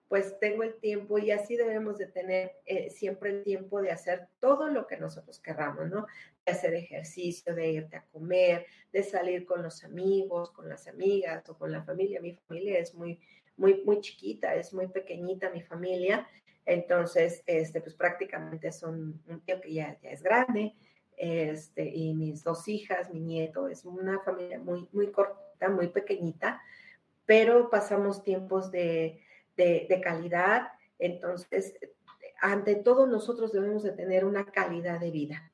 [0.10, 4.28] pues tengo el tiempo y así debemos de tener eh, siempre el tiempo de hacer
[4.42, 6.06] todo lo que nosotros querramos, ¿no?
[6.46, 11.48] De hacer ejercicio, de irte a comer, de salir con los amigos, con las amigas
[11.50, 12.20] o con la familia.
[12.20, 13.20] Mi familia es muy,
[13.58, 16.28] muy, muy chiquita, es muy pequeñita mi familia.
[16.66, 20.76] Entonces, este, pues prácticamente son un tío que ya, ya es grande,
[21.18, 26.62] este, y mis dos hijas, mi nieto, es una familia muy, muy corta, muy pequeñita,
[27.26, 29.22] pero pasamos tiempos de
[29.56, 30.70] de, calidad.
[31.00, 31.76] Entonces,
[32.42, 35.51] ante todo, nosotros debemos de tener una calidad de vida.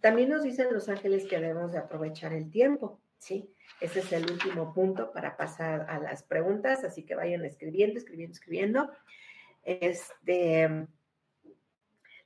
[0.00, 3.50] También nos dicen los ángeles que debemos de aprovechar el tiempo, ¿sí?
[3.80, 8.34] Ese es el último punto para pasar a las preguntas, así que vayan escribiendo, escribiendo,
[8.34, 8.90] escribiendo.
[9.62, 10.86] Este,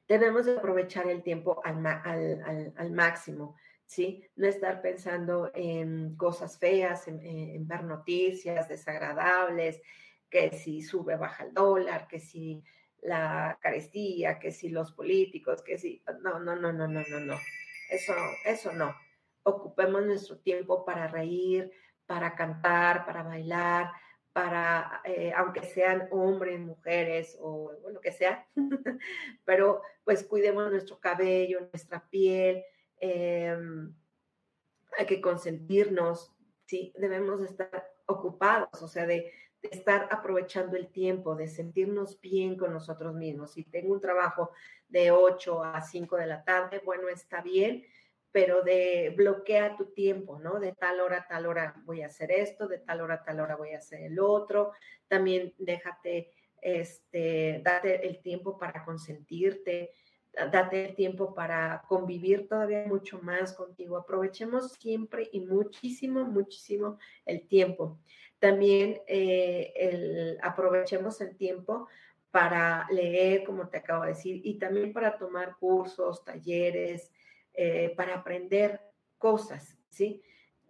[0.08, 4.24] debemos de aprovechar el tiempo al, máximo, ¿sí?
[4.34, 9.80] No estar pensando en cosas feas, en ver noticias desagradables,
[10.30, 12.62] que si sube, baja el dólar, que si
[13.02, 17.38] la carestía, que si los políticos, que si, no, no, no, no, no, no, no,
[17.90, 18.94] eso, eso no.
[19.42, 21.70] Ocupemos nuestro tiempo para reír,
[22.06, 23.92] para cantar, para bailar,
[24.32, 28.46] para, eh, aunque sean hombres, mujeres o, lo que sea,
[29.44, 32.62] pero pues cuidemos nuestro cabello, nuestra piel,
[33.00, 33.94] em,
[34.96, 36.32] hay que consentirnos,
[36.66, 36.92] ¿sí?
[36.96, 39.32] Debemos estar ocupados, o sea, de, de
[39.70, 43.52] estar aprovechando el tiempo, de sentirnos bien con nosotros mismos.
[43.52, 44.50] Si tengo un trabajo
[44.88, 47.84] de 8 a 5 de la tarde, bueno, está bien,
[48.30, 50.60] pero de bloquea tu tiempo, ¿no?
[50.60, 53.40] De tal hora a tal hora voy a hacer esto, de tal hora a tal
[53.40, 54.72] hora voy a hacer el otro.
[55.08, 59.90] También déjate, este, date el tiempo para consentirte.
[60.52, 63.96] date el tiempo para convivir todavía mucho más contigo.
[63.96, 67.98] Aprovechemos siempre y muchísimo, muchísimo el tiempo.
[68.38, 71.88] También eh, aprovechemos el tiempo
[72.30, 77.10] para leer, como te acabo de decir, y también para tomar cursos, talleres,
[77.54, 78.80] eh, para aprender
[79.16, 80.22] cosas, ¿sí?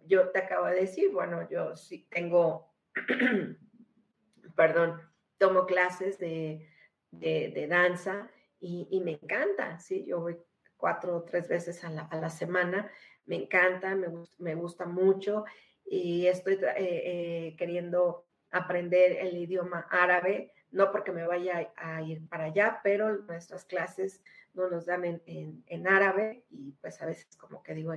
[0.05, 2.73] Yo te acabo de decir, bueno, yo sí tengo,
[4.55, 5.01] perdón,
[5.37, 6.67] tomo clases de,
[7.11, 10.05] de danza y, me encanta, ¿sí?
[10.05, 10.37] Yo voy
[10.77, 12.89] cuatro o tres veces a la, semana,
[13.25, 13.95] me encanta,
[14.37, 15.45] me, gusta mucho
[15.89, 22.27] y estoy eh, eh, queriendo aprender el idioma árabe, no porque me vaya a ir
[22.29, 24.23] para allá, pero nuestras clases
[24.53, 27.93] no nos dan en, árabe y pues a veces como que digo,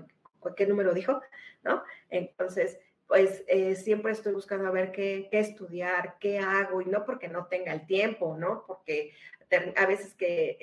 [0.56, 1.20] ¿qué número dijo?
[1.62, 1.82] ¿No?
[2.08, 7.04] Entonces, pues eh, siempre estoy buscando a ver qué, qué, estudiar, qué hago, y no
[7.04, 8.64] porque no tenga el tiempo, ¿no?
[8.66, 9.12] Porque
[9.76, 10.56] a veces que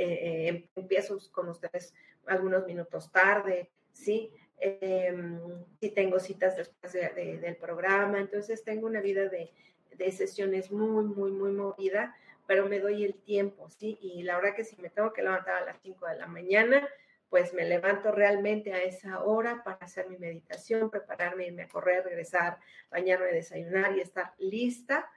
[0.75, 1.93] empiezo con ustedes
[2.25, 4.33] algunos minutos tarde, ¿sí?
[4.59, 5.39] Em,
[5.79, 9.51] si tengo citas después del programa, entonces tengo una vida de,
[9.95, 13.97] de, sesiones muy, muy, muy movida, pero me doy el tiempo, ¿sí?
[14.01, 16.89] Y la verdad que si me tengo que levantar a las 5 de la mañana,
[17.29, 22.03] pues me levanto realmente a esa hora para hacer mi meditación, prepararme, irme a correr,
[22.03, 22.57] regresar,
[22.89, 25.09] bañarme, desayunar y estar lista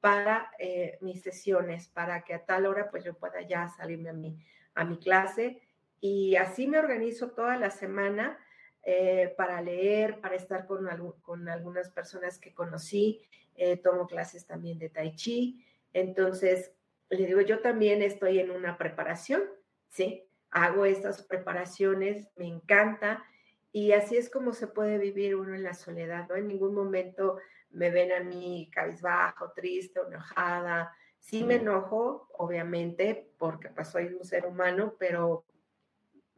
[0.00, 4.14] para eh, mis sesiones, para que a tal hora pues yo pueda ya salirme a
[4.14, 4.36] mi,
[4.74, 5.62] a mi clase.
[6.00, 8.38] Y así me organizo toda la semana
[8.82, 10.88] eh, para leer, para estar con,
[11.20, 13.20] con algunas personas que conocí.
[13.54, 15.64] Eh, tomo clases también de tai chi.
[15.92, 16.72] Entonces,
[17.10, 19.42] le digo, yo también estoy en una preparación,
[19.88, 20.26] ¿sí?
[20.50, 23.24] Hago estas preparaciones, me encanta.
[23.72, 26.36] Y así es como se puede vivir uno en la soledad, ¿no?
[26.36, 27.38] En ningún momento
[27.70, 30.92] me ven a mí cabizbajo, triste, enojada.
[31.18, 35.44] Sí me enojo, obviamente, porque pues soy un ser humano, pero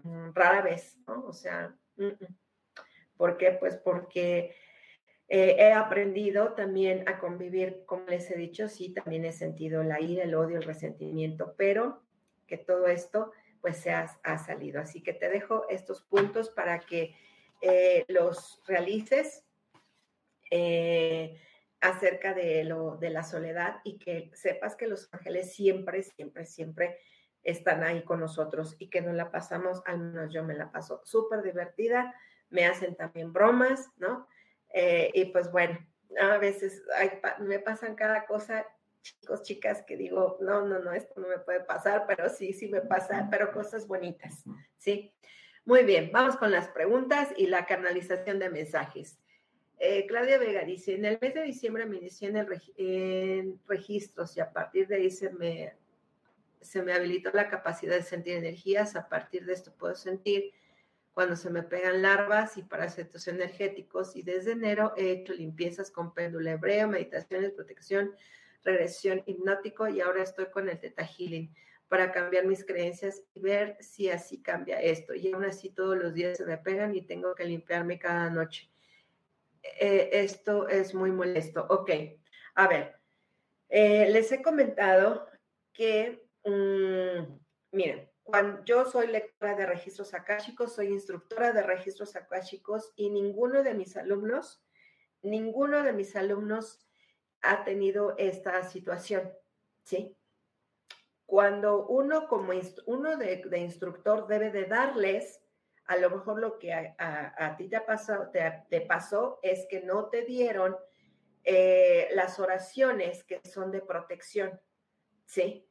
[0.02, 1.24] mm, rara vez, ¿no?
[1.26, 1.74] O sea,
[3.16, 3.52] ¿por qué?
[3.52, 4.54] Pues porque
[5.28, 10.00] eh, he aprendido también a convivir, como les he dicho, sí, también he sentido la
[10.00, 12.02] ira, el odio, el resentimiento, pero
[12.46, 13.32] que todo esto
[13.62, 14.80] pues se ha, salido.
[14.80, 17.14] Así que te dejo estos puntos para que
[17.60, 19.44] eh, los realices
[20.50, 21.40] eh,
[21.80, 26.98] acerca de, lo, de la soledad y que sepas que los ángeles siempre, siempre, siempre
[27.42, 31.00] están ahí con nosotros y que nos la pasamos, al menos yo me la paso
[31.04, 32.14] súper divertida,
[32.50, 34.28] me hacen también bromas, ¿no?
[34.72, 35.78] Eh, y pues bueno,
[36.20, 36.82] a veces
[37.40, 38.66] me pasan cada cosa,
[39.02, 42.68] chicos, chicas, que digo, no, no, no, esto no me puede pasar, pero sí, sí
[42.68, 44.44] me pasa, pero cosas bonitas,
[44.78, 45.12] ¿sí?
[45.64, 49.18] Muy bien, vamos con las preguntas y la canalización de mensajes.
[49.78, 52.28] Eh, Claudia Vega dice, en el mes de diciembre me inicié
[52.76, 55.74] en, registros y a partir de ahí se me,
[56.62, 58.96] se me habilitó la capacidad de sentir energías.
[58.96, 60.52] A partir de esto puedo sentir
[61.12, 64.16] cuando se me pegan larvas y parásitos energéticos.
[64.16, 68.14] Y desde enero he hecho limpiezas con péndulo hebreo, meditaciones, protección,
[68.64, 71.54] regresión hipnótico y ahora estoy con el Teta Healing
[71.88, 75.14] para cambiar mis creencias y ver si así cambia esto.
[75.14, 78.70] Y aún así todos los días se me pegan y tengo que limpiarme cada noche.
[79.62, 81.66] Eh, esto es muy molesto.
[81.68, 81.90] Ok,
[82.54, 82.96] a ver,
[83.68, 85.26] eh, les he comentado
[85.72, 87.38] que, mm,
[87.72, 93.62] miren, cuando yo soy lectora de registros akáshicos, soy instructora de registros akáshicos y ninguno
[93.62, 94.64] de mis alumnos,
[95.22, 96.86] ninguno de mis alumnos
[97.42, 99.32] ha tenido esta situación,
[99.82, 100.16] ¿sí?
[101.26, 102.52] Cuando uno como
[102.86, 105.40] uno de, instructor debe de darles
[105.86, 110.22] a lo mejor lo que a, ti te, pasó, te, pasó es que no te
[110.22, 110.76] dieron
[111.42, 114.60] eh, las oraciones que son de protección,
[115.26, 115.68] ¿sí?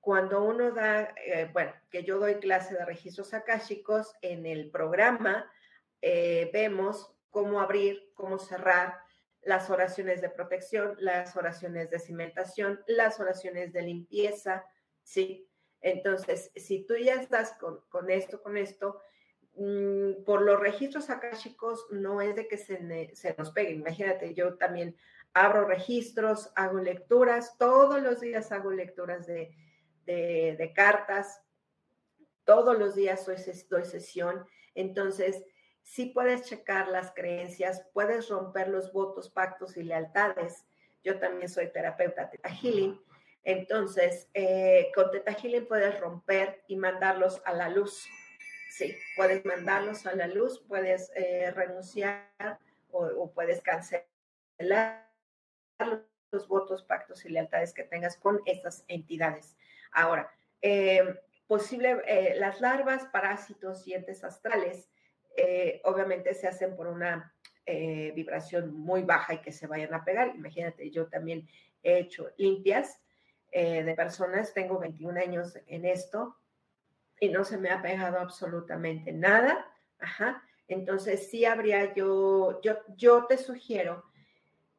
[0.00, 5.50] Cuando uno da, eh, bueno, que yo doy clase de registros akáshicos, en el programa
[6.00, 8.98] eh, vemos cómo abrir, cómo cerrar
[9.42, 14.64] las oraciones de protección, las oraciones de cimentación, las oraciones de limpieza,
[15.02, 15.48] ¿sí?
[15.80, 19.00] Entonces, si tú ya estás con, esto, con esto,
[19.58, 23.80] Mm, por los registros chicos, no es de que se, se, nos peguen.
[23.80, 24.96] Imagínate, yo también
[25.34, 29.50] abro registros, hago lecturas, todos los días hago lecturas de,
[30.14, 31.42] de, cartas,
[32.44, 34.46] todos los días doy, sesión.
[34.74, 35.44] Entonces,
[35.82, 40.64] sí puedes checar las creencias, puedes romper los votos, pactos y lealtades.
[41.02, 43.00] Yo también soy terapeuta Teta Healing.
[43.44, 48.08] Entonces, eh, con Teta Healing puedes romper y mandarlos a la luz
[48.78, 52.30] sí, puedes mandarlos a la luz, puedes eh, renunciar
[52.90, 55.10] o, puedes cancelar
[56.30, 59.56] los votos, pactos y lealtades que tengas con estas entidades.
[59.92, 60.30] Ahora,
[60.62, 61.02] eh,
[61.48, 64.90] posible, eh, las larvas, parásitos y astrales,
[65.36, 67.34] eh, obviamente se hacen por una
[67.64, 70.34] eh, vibración muy baja y que se vayan a pegar.
[70.36, 71.48] Imagínate, yo también
[71.82, 73.00] he hecho limpias
[73.50, 76.36] de personas, tengo 21 años en esto
[77.18, 79.66] y no se me ha pegado absolutamente nada.
[79.98, 80.42] Ajá.
[80.68, 84.04] Entonces sí habría yo, yo, yo te sugiero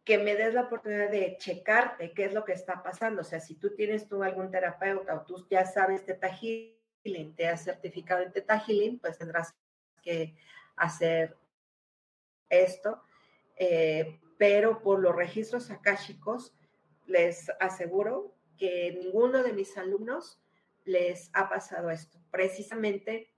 [0.09, 3.21] que me des la oportunidad de checarte qué es lo que está pasando.
[3.21, 7.47] O sea, si tú tienes tú algún terapeuta o tú ya sabes Teta Healing, te
[7.47, 9.53] has certificado en Teta Healing, pues tendrás
[10.01, 10.35] que
[10.77, 11.37] hacer
[12.49, 13.03] esto.
[13.55, 16.55] Eh, pero por los registros akáshicos,
[17.05, 20.41] les aseguro que ninguno de mis alumnos
[20.85, 23.31] les ha pasado esto, precisamente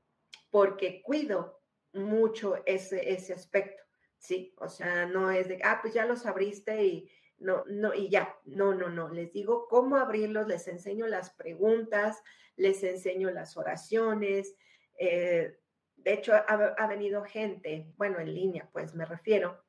[0.49, 1.59] porque cuido
[1.91, 3.83] mucho ese, ese aspecto.
[4.21, 4.53] ¿Sí?
[4.59, 8.37] O sea, no es de, ah, pues ya los abriste y no, no, y ya,
[8.45, 12.21] no, no, no, les digo cómo abrirlos, les enseño las preguntas,
[12.55, 14.55] les enseño las oraciones.
[14.99, 15.57] Eh,
[15.95, 19.63] de hecho, ha, venido gente, bueno, en línea, pues me refiero,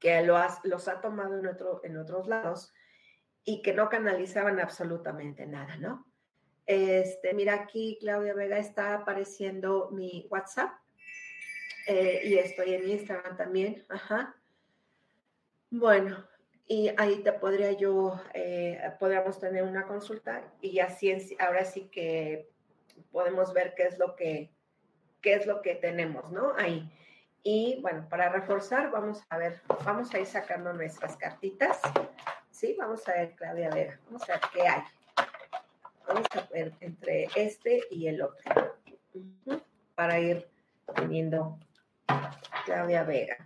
[0.00, 2.72] que lo los ha tomado en, otro, en otros lados
[3.44, 6.06] y que no canalizaban absolutamente nada, ¿no?
[6.66, 10.70] Este, mira aquí, Claudia Vega está apareciendo mi WhatsApp
[11.88, 13.86] eh, y estoy en Instagram también.
[13.88, 14.36] Ajá.
[15.70, 16.22] Bueno,
[16.66, 22.50] y ahí te podría yo, eh, podríamos tener una consulta y así ahora sí que
[23.10, 24.52] podemos ver qué es lo que,
[25.22, 26.52] qué es lo que tenemos, ¿no?
[26.58, 26.92] Ahí.
[27.42, 31.80] Y bueno, para reforzar, vamos a ver, vamos a ir sacando nuestras cartitas.
[32.50, 34.82] Sí, vamos a ver, Claudia Vega, vamos a ver qué hay.
[36.06, 38.76] Vamos a ver entre este y el otro.
[39.94, 40.46] Para ir
[40.94, 41.58] teniendo
[42.64, 43.36] Claudia Vega.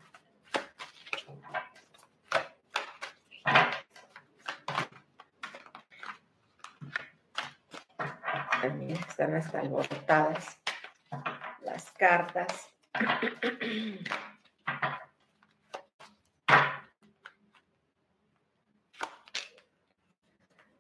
[8.61, 10.59] También están hasta alborotadas
[11.63, 12.69] las cartas.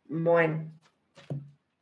[0.05, 0.70] Bueno,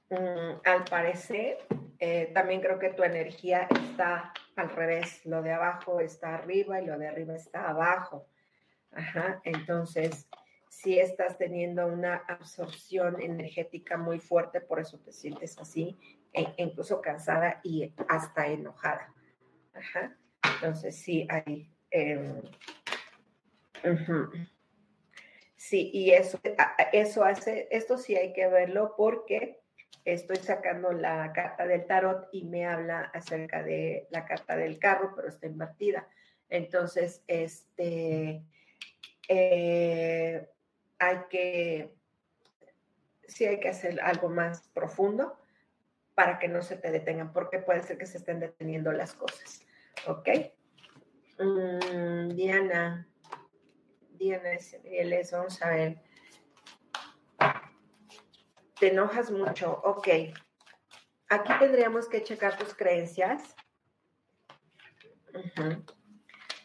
[0.08, 1.58] mm, al parecer,
[1.98, 6.86] eh, también creo que tu energía está al revés, lo de abajo está arriba y
[6.86, 8.26] lo de arriba está abajo.
[8.92, 10.28] Ajá, entonces,
[10.68, 15.96] si estás teniendo una absorción energética muy fuerte, por eso te sientes así,
[16.32, 19.12] e incluso cansada y hasta enojada.
[19.74, 20.16] Ajá,
[20.54, 21.70] entonces sí hay...
[21.90, 22.42] Em,
[25.56, 26.40] sí, y eso,
[26.92, 29.60] eso hace, esto sí hay que verlo porque
[30.04, 35.12] estoy sacando la carta del tarot y me habla acerca de la carta del carro,
[35.14, 36.08] pero está invertida.
[36.48, 38.42] Entonces, este,
[39.28, 40.48] eh,
[40.98, 41.94] hay que,
[43.26, 45.38] sí hay que hacer algo más profundo
[46.14, 49.64] para que no se te detengan, porque puede ser que se estén deteniendo las cosas.
[50.06, 50.28] ¿Ok?
[51.38, 53.08] Mm, Diana,
[54.18, 54.50] Diana,
[55.32, 56.09] vamos a ver
[58.80, 60.08] te enojas mucho, ok.
[61.28, 63.54] Aquí tendríamos que checar tus creencias.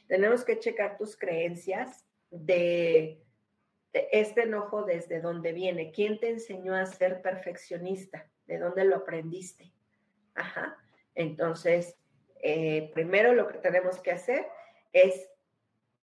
[0.07, 3.21] Tenemos que checar tus creencias de,
[3.93, 5.91] este enojo desde dónde viene.
[5.91, 8.27] ¿Quién te enseñó a ser perfeccionista?
[8.47, 9.73] ¿De dónde lo aprendiste?
[10.33, 10.77] Ajá.
[11.13, 11.97] Entonces,
[12.41, 14.47] eh, primero lo que tenemos que hacer
[14.93, 15.29] es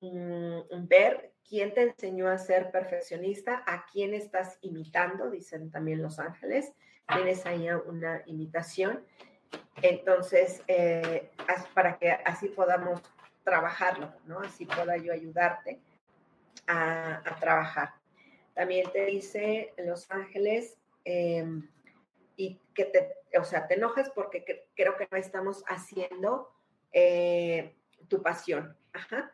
[0.01, 3.61] ver ¿Quién te enseñó a ser perfeccionista?
[3.67, 5.29] ¿A quién estás imitando?
[5.29, 6.71] Dicen también los ángeles.
[7.13, 9.05] Tienes ahí una imitación.
[9.81, 11.29] Entonces, eh,
[11.73, 13.01] para que así podamos
[13.43, 14.39] trabajarlo, ¿no?
[14.39, 15.81] Así pueda yo ayudarte
[16.67, 17.95] a, trabajar.
[18.53, 21.67] También te dice Los Ángeles, em,
[22.37, 26.49] y que te, o sea, te enojas porque creo que no estamos haciendo
[26.93, 27.75] eh,
[28.07, 28.77] tu pasión.
[28.93, 29.33] Ajá.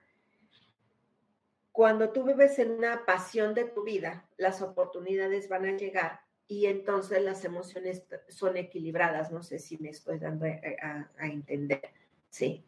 [1.78, 6.66] Cuando tú vives en una pasión de tu vida, las oportunidades van a llegar y
[6.66, 9.32] entonces las emociones son equilibradas.
[9.32, 11.84] No sé si me estoy dando a, entender.
[12.32, 12.66] Sí.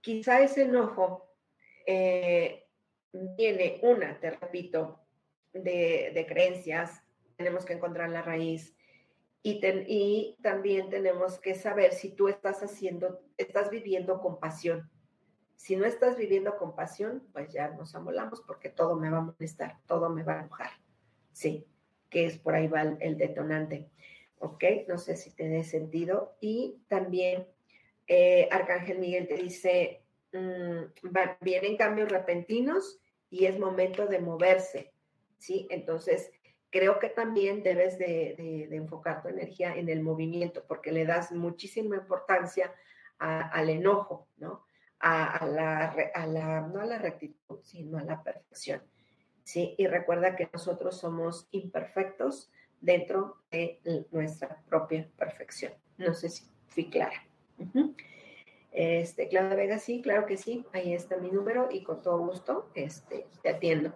[0.00, 1.32] Quizá ese enojo
[1.86, 2.66] eh,
[3.12, 4.98] viene, una, te repito,
[5.52, 7.00] de, creencias.
[7.36, 8.74] Tenemos que encontrar la raíz.
[9.40, 14.90] Y, y también tenemos que saber si tú estás haciendo, estás viviendo con pasión
[15.56, 19.22] si no estás viviendo con pasión, pues ya nos amolamos porque todo me va a
[19.22, 20.70] molestar, todo me va a enojar.
[21.32, 21.66] Sí,
[22.10, 23.90] que es por ahí va el, detonante.
[24.38, 24.64] ¿Ok?
[24.88, 26.36] No sé si te dé sentido.
[26.40, 27.46] Y también
[28.06, 33.00] eh, Arcángel Miguel te dice, mm, vienen cambios repentinos
[33.30, 34.92] y es momento de moverse.
[35.38, 35.66] ¿Sí?
[35.70, 36.30] Entonces,
[36.74, 41.94] creo que también debes de, enfocar tu energía en el movimiento, porque le das muchísima
[41.94, 42.74] importancia
[43.18, 44.63] al enojo, ¿no?
[45.06, 48.82] A, la, a, la, no a la rectitud, sino a la perfección.
[49.42, 49.74] ¿sí?
[49.76, 52.50] Y recuerda que nosotros somos imperfectos
[52.80, 53.80] dentro de
[54.10, 55.72] nuestra propia perfección.
[55.98, 57.22] No sé si fui clara.
[58.72, 62.70] Este, Claudia Vega, sí, claro que sí, ahí está mi número y con todo gusto
[62.74, 63.94] este, te atiendo.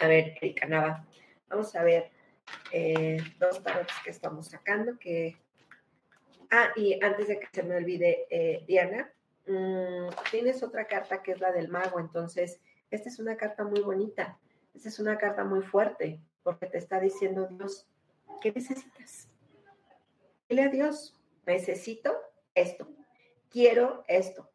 [0.00, 1.06] A ver, Erika Nava,
[1.48, 2.10] vamos a ver
[2.72, 5.36] eh, dos tarots que estamos sacando que...
[6.50, 9.10] Ah, y antes de que se me olvide, eh, Diana,
[9.46, 13.80] mm, tienes otra carta que es la del mago, entonces esta es una carta muy
[13.80, 14.38] bonita,
[14.74, 17.88] esta es una carta muy fuerte, porque te está diciendo Dios,
[18.40, 19.28] ¿qué necesitas?
[20.48, 22.14] Dile a Dios, necesito
[22.54, 22.88] esto,
[23.50, 24.50] quiero esto.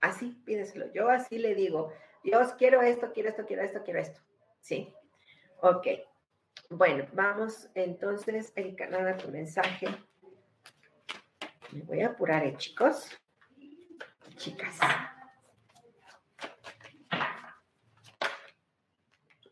[0.00, 0.92] Así, pídeselo.
[0.92, 1.92] Yo así le digo,
[2.22, 4.20] Dios, quiero esto, quiero esto, quiero esto, quiero esto.
[4.60, 4.92] Sí.
[5.60, 5.86] Ok.
[6.70, 9.86] Bueno, vamos entonces, el canal a tu mensaje.
[11.72, 13.18] Me voy a apurar, ¿eh, chicos.
[14.38, 14.78] Chicas.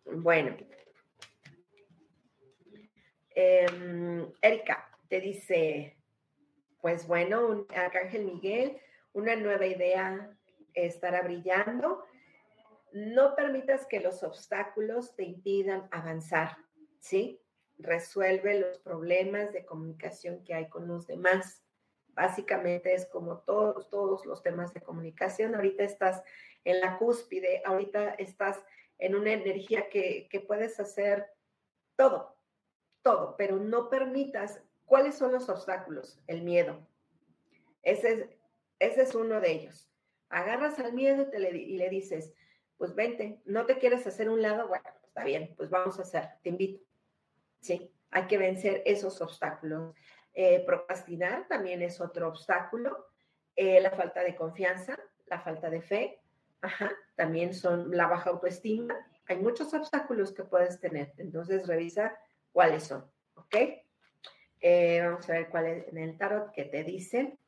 [0.05, 0.57] Bueno.
[3.34, 5.97] Em, Erika te dice,
[6.80, 8.80] pues bueno, Arcángel Miguel,
[9.12, 10.30] una nueva idea
[10.72, 12.05] estará brillando.
[12.93, 16.57] No permitas que los obstáculos te impidan avanzar,
[17.01, 17.43] ¿sí?
[17.78, 21.66] Resuelve los problemas de comunicación que hay con los demás.
[22.17, 25.55] Básicamente es como todos, todos los temas de comunicación.
[25.55, 26.23] Ahorita estás
[26.64, 28.64] en la cúspide, ahorita estás
[28.99, 31.27] en una energía que, puedes hacer
[31.95, 32.35] todo,
[33.03, 34.62] todo, pero no permitas.
[34.87, 36.19] ¿Cuáles son los obstáculos?
[36.27, 36.89] El miedo.
[37.83, 38.27] Ese es,
[38.79, 39.91] ese es uno de ellos.
[40.31, 42.33] Agarras al miedo y, le, y le dices,
[42.79, 46.31] pues vente, no te quieres hacer un lado, bueno, está bien, pues vamos a hacer,
[46.43, 46.83] te invito.
[47.61, 49.95] Sí, hay que vencer esos obstáculos.
[50.39, 53.09] Eh, procrastinar también es otro obstáculo.
[53.57, 56.20] Eh, la falta de confianza, la falta de fe,
[56.61, 58.95] Ajá, también son la baja autoestima.
[59.28, 61.12] Hay muchos obstáculos que puedes tener.
[61.18, 62.18] Entonces revisa
[62.53, 63.05] cuáles son.
[63.34, 63.55] ¿Ok?
[64.61, 67.39] Eh, vamos a ver cuál es en el tarot que te dice.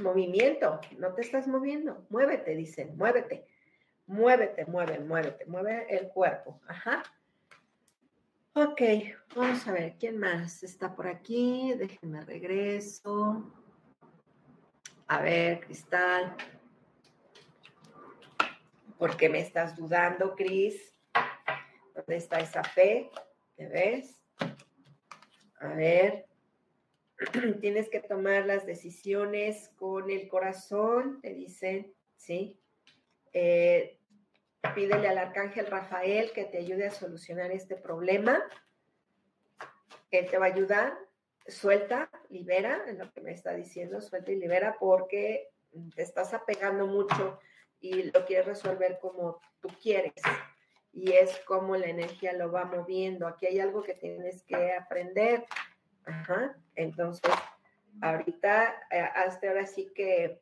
[0.00, 3.46] Movimiento, no te estás moviendo, muévete, dicen, muévete,
[4.08, 6.60] muévete, mueve, muévete, mueve el cuerpo.
[6.66, 7.02] Ajá.
[8.54, 8.80] Ok,
[9.36, 11.74] vamos a ver, ¿quién más está por aquí?
[11.74, 13.54] Déjenme regreso.
[15.06, 16.36] A ver, Cristal.
[18.98, 20.92] ¿Por qué me estás dudando, Cris?
[21.94, 23.10] ¿Dónde está esa fe?
[23.54, 24.20] ¿Te ves?
[25.60, 26.26] A ver.
[27.60, 32.60] Tienes que tomar las decisiones con el corazón, te dicen, ¿sí?
[33.32, 33.97] Eh,
[34.74, 38.42] Pídele al arcángel Rafael que te ayude a solucionar este problema.
[40.10, 40.98] Él te va a ayudar.
[41.46, 45.48] Suelta, libera, es lo que me está diciendo, suelta y libera porque
[45.94, 47.38] te estás apegando mucho
[47.80, 50.12] y lo quieres resolver como tú quieres.
[50.92, 53.26] Y es como la energía lo va moviendo.
[53.26, 55.46] Aquí hay algo que tienes que aprender.
[56.04, 56.56] Ajá.
[56.74, 57.32] Entonces,
[58.00, 60.40] ahorita, eh, hasta ahora sí que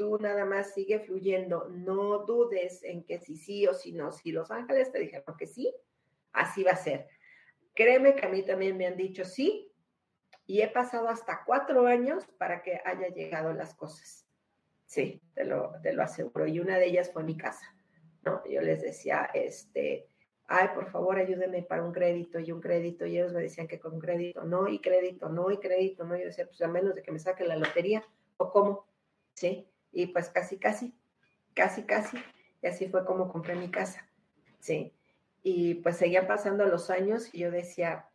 [0.00, 4.32] tú nada más sigue fluyendo, no dudes en que si sí o si no, si
[4.32, 5.70] los ángeles te dijeron que sí,
[6.32, 7.06] así va a ser.
[7.74, 9.70] Créeme que a mí también me han dicho sí
[10.46, 14.26] y he pasado hasta cuatro años para que haya llegado las cosas.
[14.86, 16.46] Sí, te lo, te lo aseguro.
[16.46, 17.66] Y una de ellas fue mi casa.
[18.24, 18.42] ¿no?
[18.48, 20.08] Yo les decía, este,
[20.46, 23.04] ay, por favor, ayúdenme para un crédito y un crédito.
[23.04, 26.16] Y ellos me decían que con crédito no, y crédito no, y crédito no.
[26.16, 28.02] Yo decía, pues a menos de que me saque la lotería,
[28.38, 28.86] o cómo,
[29.34, 29.69] ¿sí?
[29.92, 30.94] Y pues casi, casi,
[31.54, 32.18] casi, casi.
[32.62, 34.06] Y así fue como compré mi casa.
[34.58, 34.92] Sí.
[35.42, 38.06] Y pues seguían pasando los años y yo decía,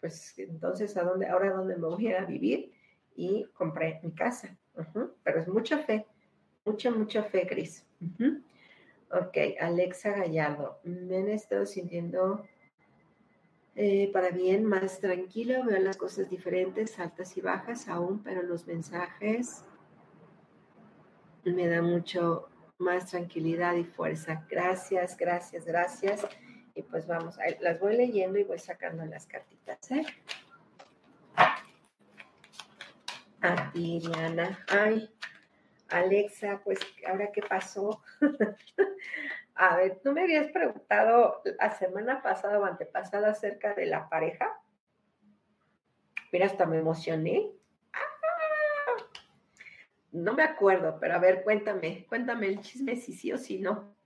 [0.00, 2.72] pues entonces, ¿a dónde, ahora dónde me voy a vivir?
[3.14, 4.56] Y compré mi casa.
[5.22, 6.06] Pero es mucha fe,
[6.64, 7.86] mucha, mucha fe, Cris.
[9.10, 10.80] Ok, Alexa Gallardo.
[10.82, 12.44] Me han estado sintiendo
[13.76, 18.66] eh, para bien, más tranquilo, veo las cosas diferentes, altas y bajas aún, pero los
[18.66, 19.64] mensajes
[21.52, 24.44] me da mucho más tranquilidad y fuerza.
[24.48, 26.26] Gracias, gracias, gracias.
[26.74, 29.90] Y pues vamos, las voy leyendo y voy sacando las cartitas.
[29.92, 30.04] ¿eh?
[33.40, 34.64] A ti, Diana.
[34.68, 35.14] Ay,
[35.88, 38.02] Alexa, pues ahora qué pasó.
[39.54, 44.60] A ver, tú me habías preguntado la semana pasada o antepasada acerca de la pareja.
[46.32, 47.52] Mira, hasta me emocioné.
[50.14, 53.96] No me acuerdo, pero a ver, cuéntame, cuéntame el chisme si sí o si no.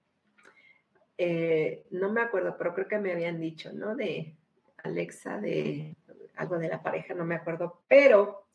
[1.18, 3.94] Eh, no me acuerdo, pero creo que me habían dicho, ¿no?
[3.94, 4.34] De
[4.82, 5.96] Alexa, de
[6.34, 8.46] algo de la pareja, no me acuerdo, pero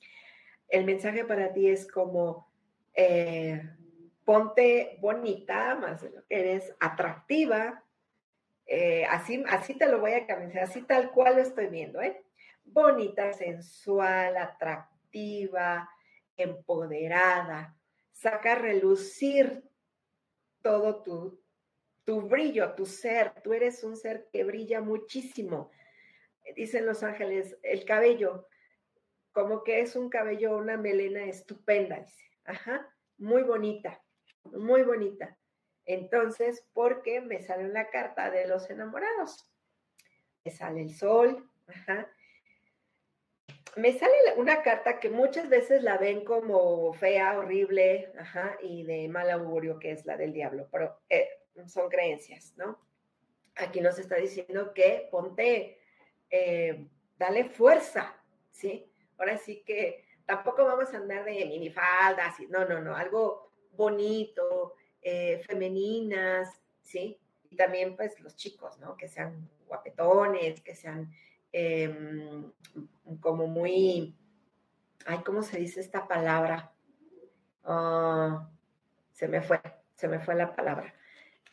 [0.68, 2.52] el mensaje para ti es como,
[2.96, 3.62] eh,
[4.26, 7.84] ponte bonita, más de lo que eres, atractiva,
[8.66, 12.24] eh, así, así te lo voy a cambiar, así tal cual lo estoy viendo, ¿eh?
[12.64, 15.90] Bonita, sensual, atractiva,
[16.38, 17.78] empoderada,
[18.12, 19.64] saca a relucir
[20.62, 21.44] todo tu,
[22.06, 23.42] tu brillo, tu ser.
[23.42, 25.72] Tú eres un ser que brilla muchísimo.
[26.56, 28.48] Dicen los ángeles, el cabello,
[29.32, 32.24] como que es un cabello, una melena estupenda, dice.
[32.46, 34.04] Ajá, muy bonita,
[34.44, 35.38] muy bonita.
[35.86, 39.50] Entonces, porque me sale una carta de los enamorados.
[40.44, 42.10] Me sale el sol, ajá,
[43.76, 49.08] me sale una carta que muchas veces la ven como fea, horrible, ajá, y de
[49.08, 51.28] mal augurio, que es la del diablo, pero eh,
[51.68, 52.80] son creencias, ¿no?
[53.56, 55.80] Aquí nos está diciendo que ponte,
[56.30, 58.16] eh, dale fuerza,
[58.52, 58.92] ¿sí?
[59.18, 65.42] Ahora sí que tampoco vamos a andar de minifaldas, no, no, no, algo bonito, eh,
[65.48, 67.20] femeninas, ¿sí?
[67.50, 68.96] Y también pues los chicos, ¿no?
[68.98, 71.12] Que sean guapetones, que sean
[71.54, 72.52] Em,
[73.20, 74.16] como muy,
[75.06, 76.74] ay, ¿cómo se dice esta palabra?
[77.64, 78.50] Ah,
[79.12, 79.62] se me fue,
[79.96, 80.94] se me fue la palabra.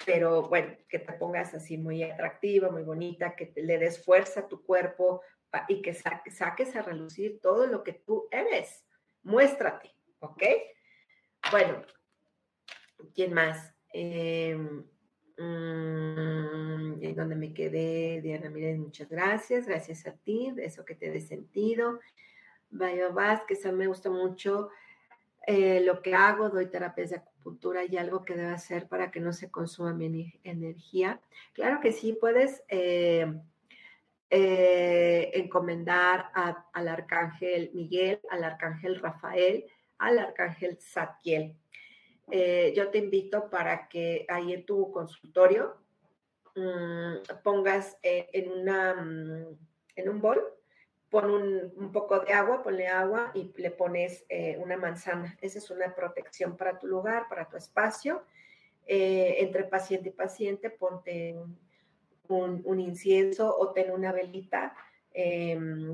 [0.06, 4.48] Pero bueno, que te pongas así muy atractiva, muy bonita, que le des fuerza a
[4.48, 5.20] tu cuerpo
[5.68, 8.86] y que saques a relucir todo lo que tú eres.
[9.22, 10.42] Muéstrate, ¿ok?
[11.50, 11.82] Bueno,
[13.14, 13.74] ¿quién más?
[13.92, 14.56] Eh,
[15.40, 21.10] Mm, en donde me quedé, Diana miren, muchas gracias, gracias a ti, eso que te
[21.10, 21.98] dé sentido.
[22.68, 24.68] Vaya Vázquez, a mí me gusta mucho
[25.46, 29.20] eh, lo que hago, doy terapias de acupuntura y algo que debo hacer para que
[29.20, 31.22] no se consuma mi energía.
[31.54, 33.32] Claro que sí, puedes eh,
[34.28, 39.64] eh, encomendar al arcángel Miguel, al arcángel Rafael,
[39.96, 41.56] al arcángel Zadkiel.
[42.30, 45.76] Eh, yo te invito para que ahí en tu consultorio
[46.54, 49.58] mm, pongas eh, en, una, mm,
[49.96, 50.40] en un bol,
[51.08, 51.30] pon
[51.76, 55.36] un, poco de agua, ponle agua y le pones eh, una manzana.
[55.40, 58.24] Esa es una protección para tu lugar, para tu espacio.
[58.86, 61.36] entre paciente y paciente, ponte
[62.28, 64.74] un, incienso o ten una velita,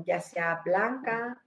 [0.05, 1.43] ya sea blanca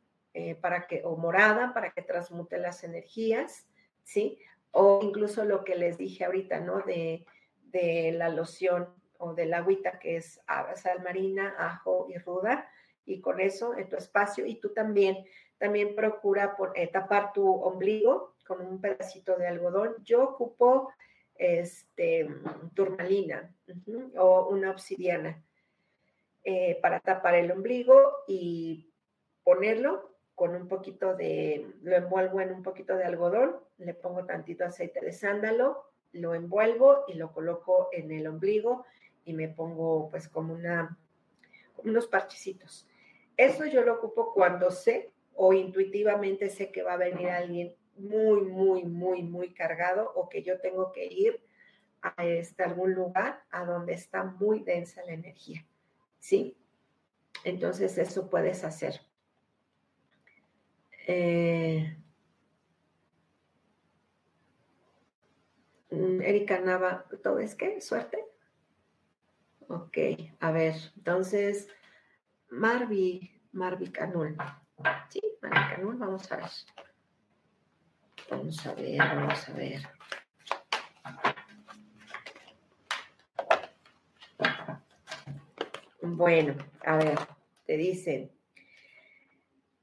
[0.60, 3.66] para que, o morada, para que transmute las energías,
[4.04, 4.38] ¿sí?
[4.72, 6.82] O incluso lo que les dije ahorita, ¿no?
[6.82, 7.26] De,
[7.72, 10.40] la loción o del agüita que es
[10.74, 12.68] sal marina, ajo y ruda,
[13.04, 15.24] y con eso en tu espacio, y tú también,
[15.56, 19.94] también procura por, eh, tapar tu ombligo con un pedacito de algodón.
[20.02, 20.92] Yo ocupo
[21.36, 22.28] este,
[22.74, 23.54] turmalina
[24.16, 25.42] o una obsidiana
[26.42, 28.92] eh, para tapar el ombligo y
[29.44, 30.09] ponerlo
[30.40, 34.98] con un poquito de, lo envuelvo en un poquito de algodón, le pongo tantito aceite
[35.04, 38.86] de sándalo, lo envuelvo y lo coloco en el ombligo
[39.26, 40.96] y me pongo pues como una,
[41.84, 42.88] unos parchecitos.
[43.36, 48.40] Eso yo lo ocupo cuando sé o intuitivamente sé que va a venir alguien muy,
[48.40, 51.38] muy, muy, muy cargado o que yo tengo que ir
[52.00, 55.66] a este, algún lugar a donde está muy densa la energía.
[56.18, 56.56] ¿Sí?
[57.44, 59.02] Entonces eso puedes hacer.
[61.12, 61.96] Eh,
[65.90, 67.80] mm, Erika Nava, ¿todo es qué?
[67.80, 68.24] ¿Suerte?
[69.66, 69.98] Ok,
[70.38, 71.68] a ver, entonces,
[72.48, 74.36] Marvi, Marvi Canul.
[75.08, 76.50] Sí, Marvi Canul, vamos a ver.
[78.30, 79.82] Vamos a ver, vamos a ver.
[86.02, 86.54] Bueno,
[86.86, 87.18] a ver,
[87.66, 88.30] te dicen,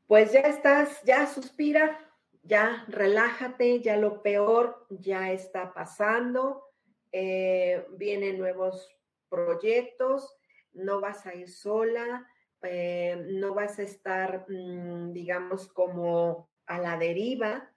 [0.08, 2.00] pues ya estás, ya suspira,
[2.44, 6.64] ya relájate, ya lo peor ya está pasando,
[7.12, 8.90] eh, vienen nuevos
[9.30, 10.38] proyectos,
[10.72, 12.26] no vas a ir sola,
[12.64, 17.70] eh, no vas a estar, mm, digamos, como a la deriva.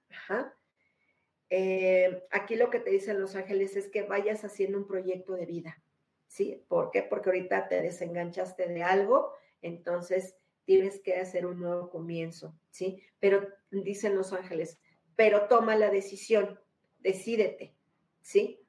[1.49, 5.47] Eh, aquí lo que te dicen los ángeles es que vayas haciendo un proyecto de
[5.47, 5.83] vida.
[6.29, 6.65] ¿Sí?
[6.69, 7.03] ¿Por qué?
[7.03, 10.40] Porque ahorita te desenganchaste de algo, entonces
[10.71, 13.03] tienes que hacer un nuevo comienzo, ¿sí?
[13.19, 14.79] Pero dicen los ángeles,
[15.17, 16.61] pero toma la decisión,
[17.01, 17.75] decídete,
[18.21, 18.61] ¿sí?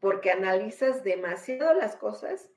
[0.00, 2.50] Porque analizas demasiado las cosas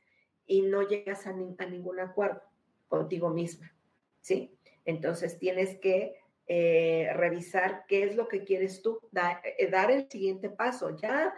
[0.47, 2.41] y no llegas a, ningún acuerdo
[2.87, 3.75] contigo misma,
[4.21, 4.57] ¿sí?
[4.85, 6.15] Entonces tienes que
[6.47, 8.99] eh, revisar qué es lo que quieres tú,
[9.43, 10.97] eh, dar el siguiente paso.
[10.97, 11.31] Ya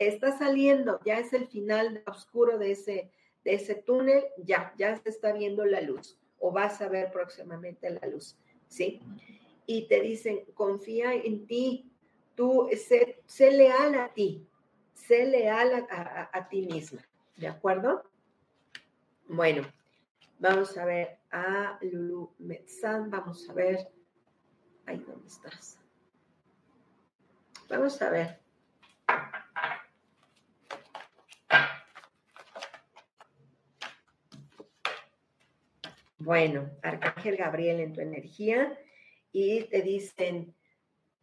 [0.00, 3.12] está saliendo, ya es el final oscuro de ese,
[3.44, 7.88] de ese túnel, ya, ya se está viendo la luz o vas a ver próximamente
[7.88, 8.36] la luz,
[8.66, 9.00] ¿sí?
[9.64, 11.88] Y te dicen, confía en ti,
[12.34, 14.44] tú sé, leal a ti,
[14.92, 17.00] sé leal a, ti misma,
[17.36, 18.02] ¿de acuerdo?
[19.28, 19.62] Bueno,
[20.40, 23.88] vamos a ver a Lulu Metzán, vamos a ver,
[24.86, 25.78] ahí dónde estás.
[27.68, 28.40] Vamos a ver.
[36.24, 38.78] Bueno, Arcángel Gabriel en tu energía
[39.32, 40.54] y te dicen,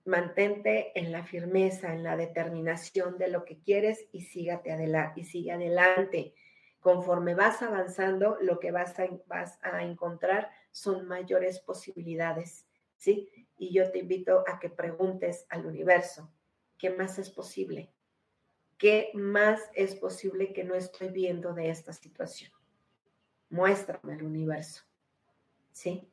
[0.04, 5.24] mantente en la firmeza, en la determinación de lo que quieres y sígate adelante y
[5.24, 6.34] sigue adelante.
[6.82, 12.66] Conforme vas avanzando, lo que vas a, encontrar son mayores posibilidades,
[12.98, 13.30] ¿sí?
[13.58, 16.30] Y yo te invito a que preguntes al universo,
[16.78, 17.90] ¿qué más es posible?
[18.78, 22.52] ¿Qué más es posible que no estoy viendo de esta situación?
[23.50, 24.89] Muéstrame el universo.
[25.72, 26.12] ¿Sí?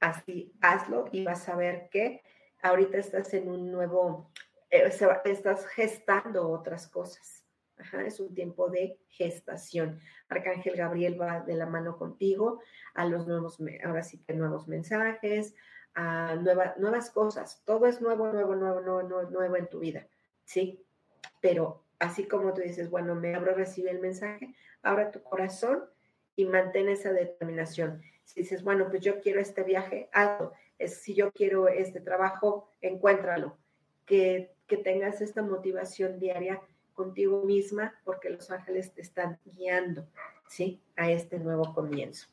[0.00, 2.22] Así, hazlo y vas a ver que
[2.62, 4.30] ahorita estás en un nuevo,
[4.70, 4.90] eh,
[5.24, 7.44] estás gestando otras cosas.
[8.04, 10.00] es un tiempo de gestación.
[10.28, 12.60] Arcángel Gabriel va de la mano contigo
[12.94, 15.54] a los nuevos, ahora sí que nuevos mensajes,
[15.94, 17.62] a nuevas cosas.
[17.64, 20.06] Todo es nuevo, nuevo, nuevo, nuevo, nuevo en tu vida,
[20.44, 20.84] ¿sí?
[21.40, 25.84] Pero así como tú dices, bueno, me abro, recibe el mensaje, abra tu corazón
[26.36, 28.02] y mantén esa determinación.
[28.28, 30.52] Si dices, bueno, pues yo quiero este viaje, hazlo.
[30.78, 33.56] Es, si yo quiero este trabajo, encuéntralo.
[34.04, 36.60] Que, que tengas esta motivación diaria
[36.92, 40.06] contigo misma porque los ángeles te están guiando,
[40.46, 40.82] ¿sí?
[40.96, 42.28] A este nuevo comienzo.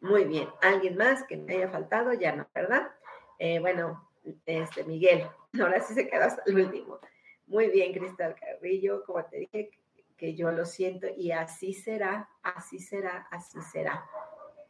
[0.00, 0.48] Muy bien.
[0.62, 2.12] ¿Alguien más que me haya faltado?
[2.12, 2.90] Ya no, ¿verdad?
[3.38, 4.10] Eh, bueno,
[4.46, 5.28] este Miguel,
[5.62, 6.98] ahora sí se quedó hasta el último.
[7.46, 9.70] Muy bien, Cristal Carrillo, como te dije,
[10.16, 14.04] que yo lo siento y así será, así será, así será.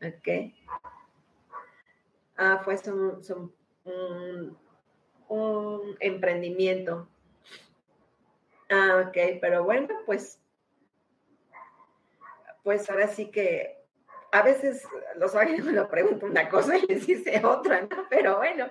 [0.04, 0.52] ¿Ok?
[2.36, 2.76] Ah, fue
[5.28, 7.08] un, emprendimiento.
[8.68, 10.40] Ah, ok, pero bueno, pues,
[12.62, 13.84] pues ahora sí que
[14.32, 14.82] a veces
[15.16, 18.06] los ángeles lo preguntan una cosa y les dice otra, ¿no?
[18.10, 18.68] Pero bueno,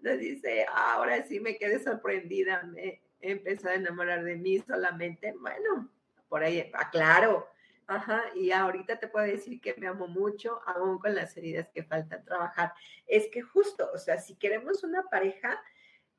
[0.00, 5.34] nos dice, ahora sí me quedé sorprendida, me he empezado a enamorar de mí solamente.
[5.38, 5.90] Bueno,
[6.28, 7.48] por ahí, aclaro,
[7.86, 11.82] Ajá, y ahorita te puedo decir que me amo mucho, aún con las heridas que
[11.84, 12.72] faltan trabajar.
[13.06, 15.60] Es que justo, o sea, si queremos una pareja,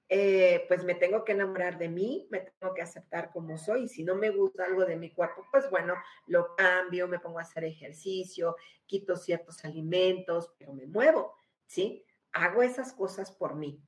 [0.08, 3.88] eh, pues me tengo que enamorar de mí, me tengo que aceptar como soy.
[3.88, 5.96] Si no me gusta algo de mi cuerpo, pues bueno,
[6.28, 8.56] lo cambio, me pongo a hacer ejercicio,
[8.86, 11.34] quito ciertos alimentos, pero me muevo,
[11.66, 12.06] ¿sí?
[12.34, 13.82] Hago esas cosas por mí.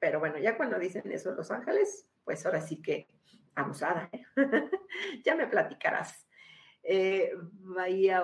[0.00, 3.08] Pero bueno, ya cuando dicen eso los ángeles, pues ahora sí que
[3.54, 4.26] abusada, ¿eh?
[5.24, 6.25] ya me platicarás.
[6.88, 8.22] Eh, Bahía,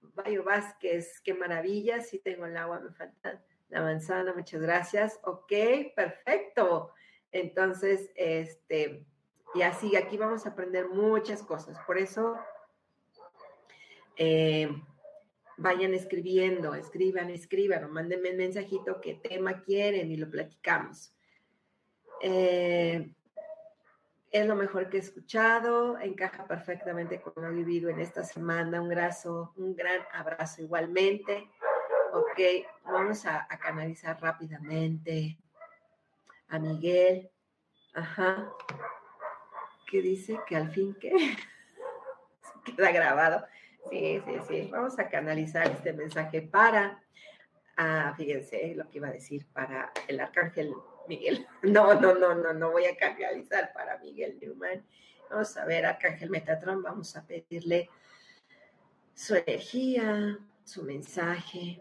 [0.00, 5.20] Bahía Vázquez, qué maravilla, sí tengo el agua, me falta la manzana, muchas gracias.
[5.24, 5.52] Ok,
[5.94, 6.92] perfecto.
[7.30, 9.06] Entonces, este,
[9.54, 11.78] y así, aquí vamos a aprender muchas cosas.
[11.86, 12.36] Por eso,
[14.16, 14.68] eh,
[15.56, 21.14] vayan escribiendo, escriban, escriban, o mándenme un mensajito qué tema quieren y lo platicamos.
[22.20, 23.14] Eh,
[24.32, 28.80] es lo mejor que he escuchado, encaja perfectamente con lo vivido en esta semana.
[28.80, 31.50] Un, graso, un gran abrazo igualmente.
[32.14, 32.40] Ok,
[32.84, 35.38] vamos a, canalizar rápidamente
[36.48, 37.30] a Miguel.
[37.92, 38.50] Ajá.
[39.86, 40.40] ¿Qué dice?
[40.46, 41.12] Que al fin que
[42.64, 43.44] queda grabado.
[43.90, 44.68] Sí, sí, sí.
[44.72, 47.02] Vamos a canalizar este mensaje para,
[47.76, 50.74] ah, fíjense lo que iba a decir, para el arcángel
[51.08, 51.46] Miguel.
[51.62, 54.84] No, no, no, no, no voy a canalizar para Miguel Newman.
[55.30, 57.88] Vamos a ver, Arcángel Metatron, vamos a pedirle
[59.14, 61.80] su energía, su mensaje.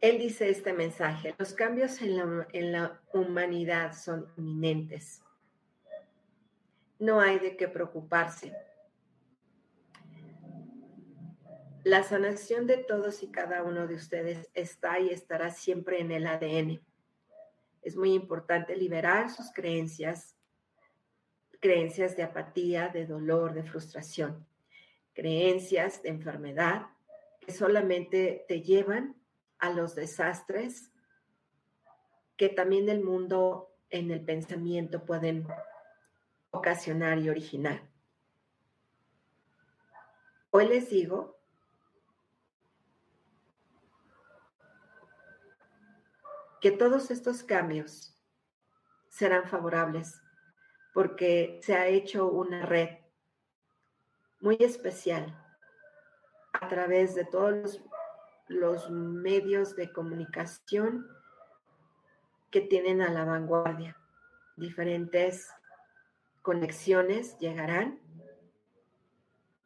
[0.00, 5.23] Él dice este mensaje, los cambios en la, en la humanidad son inminentes
[7.04, 8.54] no hay de qué preocuparse.
[11.84, 16.26] La sanación de todos y cada uno de ustedes está y estará siempre en el
[16.26, 16.80] ADN.
[17.82, 20.34] Es muy importante liberar sus creencias,
[21.60, 24.46] creencias de apatía, de dolor, de frustración,
[25.12, 26.86] creencias de enfermedad
[27.40, 29.14] que solamente te llevan
[29.58, 30.90] a los desastres
[32.38, 35.46] que también el mundo en el pensamiento pueden
[36.54, 37.82] ocasionar y originar.
[40.50, 41.36] Hoy les digo
[46.60, 48.16] que todos estos cambios
[49.08, 50.22] serán favorables
[50.94, 52.88] porque se ha hecho una red
[54.40, 55.36] muy especial
[56.52, 57.82] a través de todos
[58.46, 61.08] los, medios de comunicación
[62.50, 63.96] que tienen a la vanguardia.
[64.56, 65.50] Diferentes
[66.44, 67.98] conexiones llegarán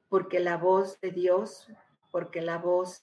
[0.08, 1.66] porque la voz de Dios,
[2.12, 3.02] porque la voz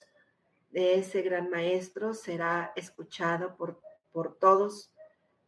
[0.71, 3.81] de ese gran maestro será escuchado por,
[4.13, 4.93] por todos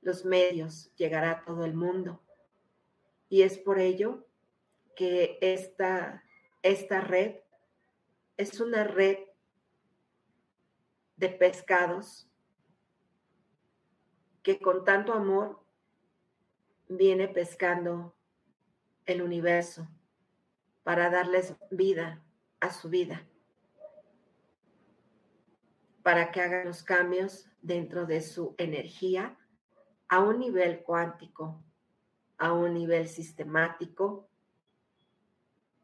[0.01, 2.21] los medios, llegará a todo el mundo.
[3.29, 4.27] Y es por ello
[4.97, 6.21] que esta,
[6.63, 7.37] esta red
[8.35, 9.19] es una red
[11.15, 12.29] de pescados
[14.43, 15.61] que con tanto amor
[16.89, 18.16] viene pescando
[19.07, 19.87] el universo
[20.83, 22.21] para darles vida
[22.59, 23.25] a su vida,
[26.03, 29.37] para que hagan los cambios dentro de su energía
[30.07, 31.61] a un nivel cuántico,
[32.37, 34.29] a un nivel sistemático,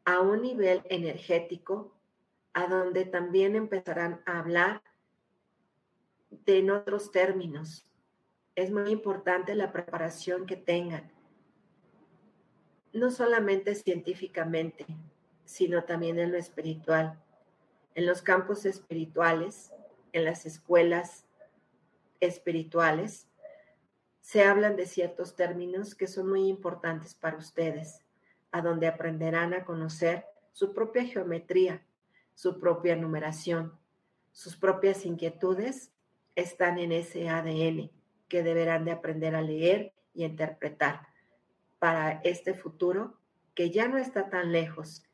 [0.04, 1.94] a un nivel energético,
[2.52, 4.82] a donde también empezarán a hablar
[6.30, 7.86] de en otros términos.
[8.54, 11.10] Es muy importante la preparación que tengan,
[12.94, 14.86] no solamente científicamente,
[15.44, 17.20] sino también en lo espiritual,
[17.96, 19.72] en los campos espirituales,
[20.12, 21.26] en las escuelas
[22.20, 23.28] espirituales,
[24.20, 28.00] se hablan de ciertos términos que son muy importantes para ustedes,
[28.52, 31.84] a donde aprenderán a conocer su propia geometría,
[32.34, 33.76] su propia numeración,
[34.30, 35.90] sus propias inquietudes
[36.36, 37.90] están en ese ADN
[38.28, 41.13] que deberán de aprender a leer y interpretar
[41.78, 43.18] para este futuro
[43.54, 45.04] que ya no está tan lejos,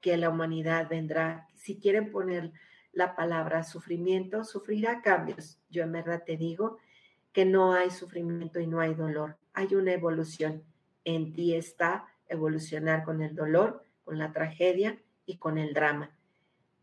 [0.00, 1.48] que la humanidad vendrá.
[1.54, 2.52] Si quieren poner
[2.92, 5.58] la palabra sufrimiento, sufrirá cambios.
[5.70, 6.78] Yo en verdad te digo
[7.32, 9.36] que no hay sufrimiento y no hay dolor.
[9.54, 10.62] Hay una evolución.
[11.04, 16.10] En ti está evolucionar con el dolor, con la tragedia y con el drama.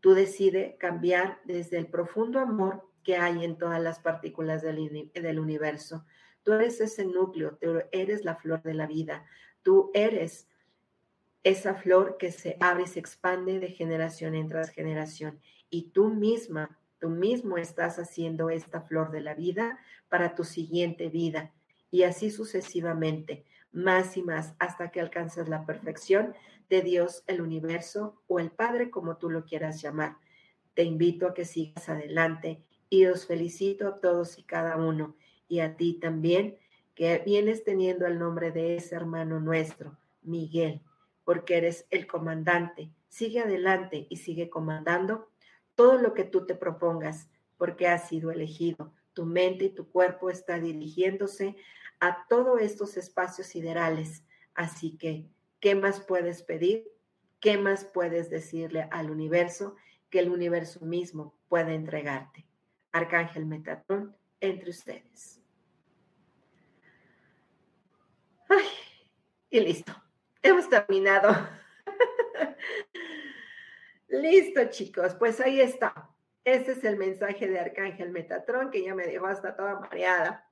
[0.00, 5.38] Tú decides cambiar desde el profundo amor que hay en todas las partículas del, del
[5.38, 6.04] universo.
[6.46, 9.26] Tú eres ese núcleo, tú eres la flor de la vida,
[9.62, 10.48] tú eres
[11.42, 15.40] esa flor que se abre y se expande de generación en tras generación.
[15.68, 19.78] Y tú misma Tú mismo estás haciendo esta flor de la vida
[20.08, 21.52] para tu siguiente vida
[21.90, 26.34] y así sucesivamente, más y más hasta que alcances la perfección
[26.70, 30.16] de Dios, el universo o el Padre, como tú lo quieras llamar.
[30.74, 35.16] Te invito a que sigas adelante y os felicito a todos y cada uno
[35.48, 36.56] y a ti también,
[36.94, 40.80] que vienes teniendo el nombre de ese hermano nuestro, Miguel,
[41.24, 42.90] porque eres el comandante.
[43.08, 45.28] Sigue adelante y sigue comandando
[45.74, 47.28] todo lo que tú te propongas,
[47.58, 48.92] porque has sido elegido.
[49.12, 51.56] Tu mente y tu cuerpo está dirigiéndose
[52.00, 54.24] a todos estos espacios siderales.
[54.54, 55.26] Así que,
[55.60, 56.88] ¿qué más puedes pedir?
[57.40, 59.76] ¿Qué más puedes decirle al universo
[60.10, 62.46] que el universo mismo puede entregarte?
[62.92, 65.40] Arcángel Metatrón, entre ustedes.
[68.48, 68.66] Ay,
[69.50, 69.92] y listo.
[70.42, 71.30] Hemos terminado.
[74.08, 76.10] Listo, chicos, pues ahí está.
[76.44, 80.48] Ese es el mensaje de Arcángel Metatrón que ya me dejó hasta toda mareada.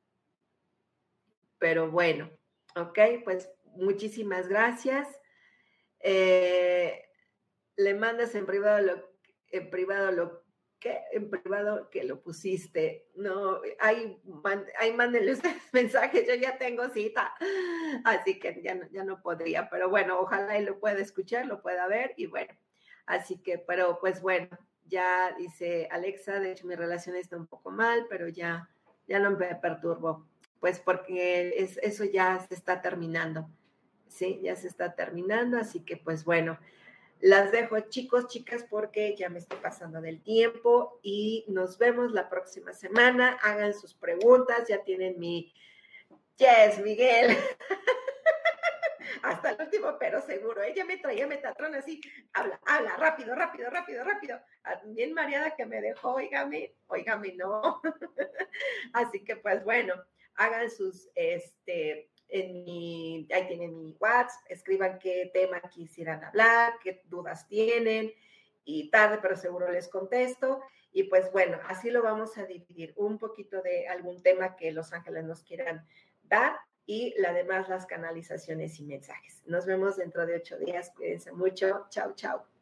[1.59, 2.30] Pero bueno,
[2.74, 5.09] ok, pues muchísimas gracias.
[6.01, 7.05] Eh,
[7.76, 9.12] le mandas en privado lo,
[9.49, 10.43] en privado lo
[10.79, 13.07] que, en privado que lo pusiste.
[13.14, 14.20] No, ahí,
[14.79, 17.35] ahí mándenle ustedes mensajes, yo ya tengo cita,
[18.05, 21.62] así que ya no, ya no podría, pero bueno, ojalá y lo pueda escuchar, lo
[21.62, 22.55] pueda ver y bueno,
[23.07, 24.49] Así que, pero pues bueno,
[24.87, 28.68] ya dice Alexa, de hecho mi relación está un poco mal, pero ya,
[29.07, 30.27] ya no me perturbo,
[30.61, 33.49] pues porque es, eso ya se está terminando,
[34.09, 34.41] ¿sí?
[34.43, 36.59] Ya se está terminando, así que pues bueno,
[37.20, 42.28] las dejo chicos, chicas, porque ya me estoy pasando del tiempo y nos vemos la
[42.28, 43.38] próxima semana.
[43.42, 45.52] Hagan sus preguntas, ya tienen mi...
[46.36, 47.36] Yes, Miguel.
[49.24, 50.62] hasta el último, pero seguro.
[50.62, 52.00] Ella me traía Metatrón así,
[52.32, 54.40] habla, habla, rápido, rápido, rápido, rápido.
[54.64, 57.80] Ah, bien mareada que me dejó, oígame, oígame, no.
[58.92, 59.94] así que pues bueno,
[60.34, 67.03] hagan sus, este, en mi, ahí tienen mi WhatsApp, escriban qué tema quisieran hablar, qué
[67.07, 68.12] dudas tienen.
[68.66, 70.62] y tarde pero seguro les contesto.
[70.93, 72.95] Y pues bueno, así lo vamos a dividir.
[72.97, 75.87] Un poquito de algún tema que los ángeles nos quieran
[76.22, 76.57] dar
[76.87, 79.43] y la demás las canalizaciones y mensajes.
[79.47, 80.93] Nos vemos dentro de ocho días.
[80.95, 81.87] Cuídense mucho.
[81.91, 82.53] Chao, chao.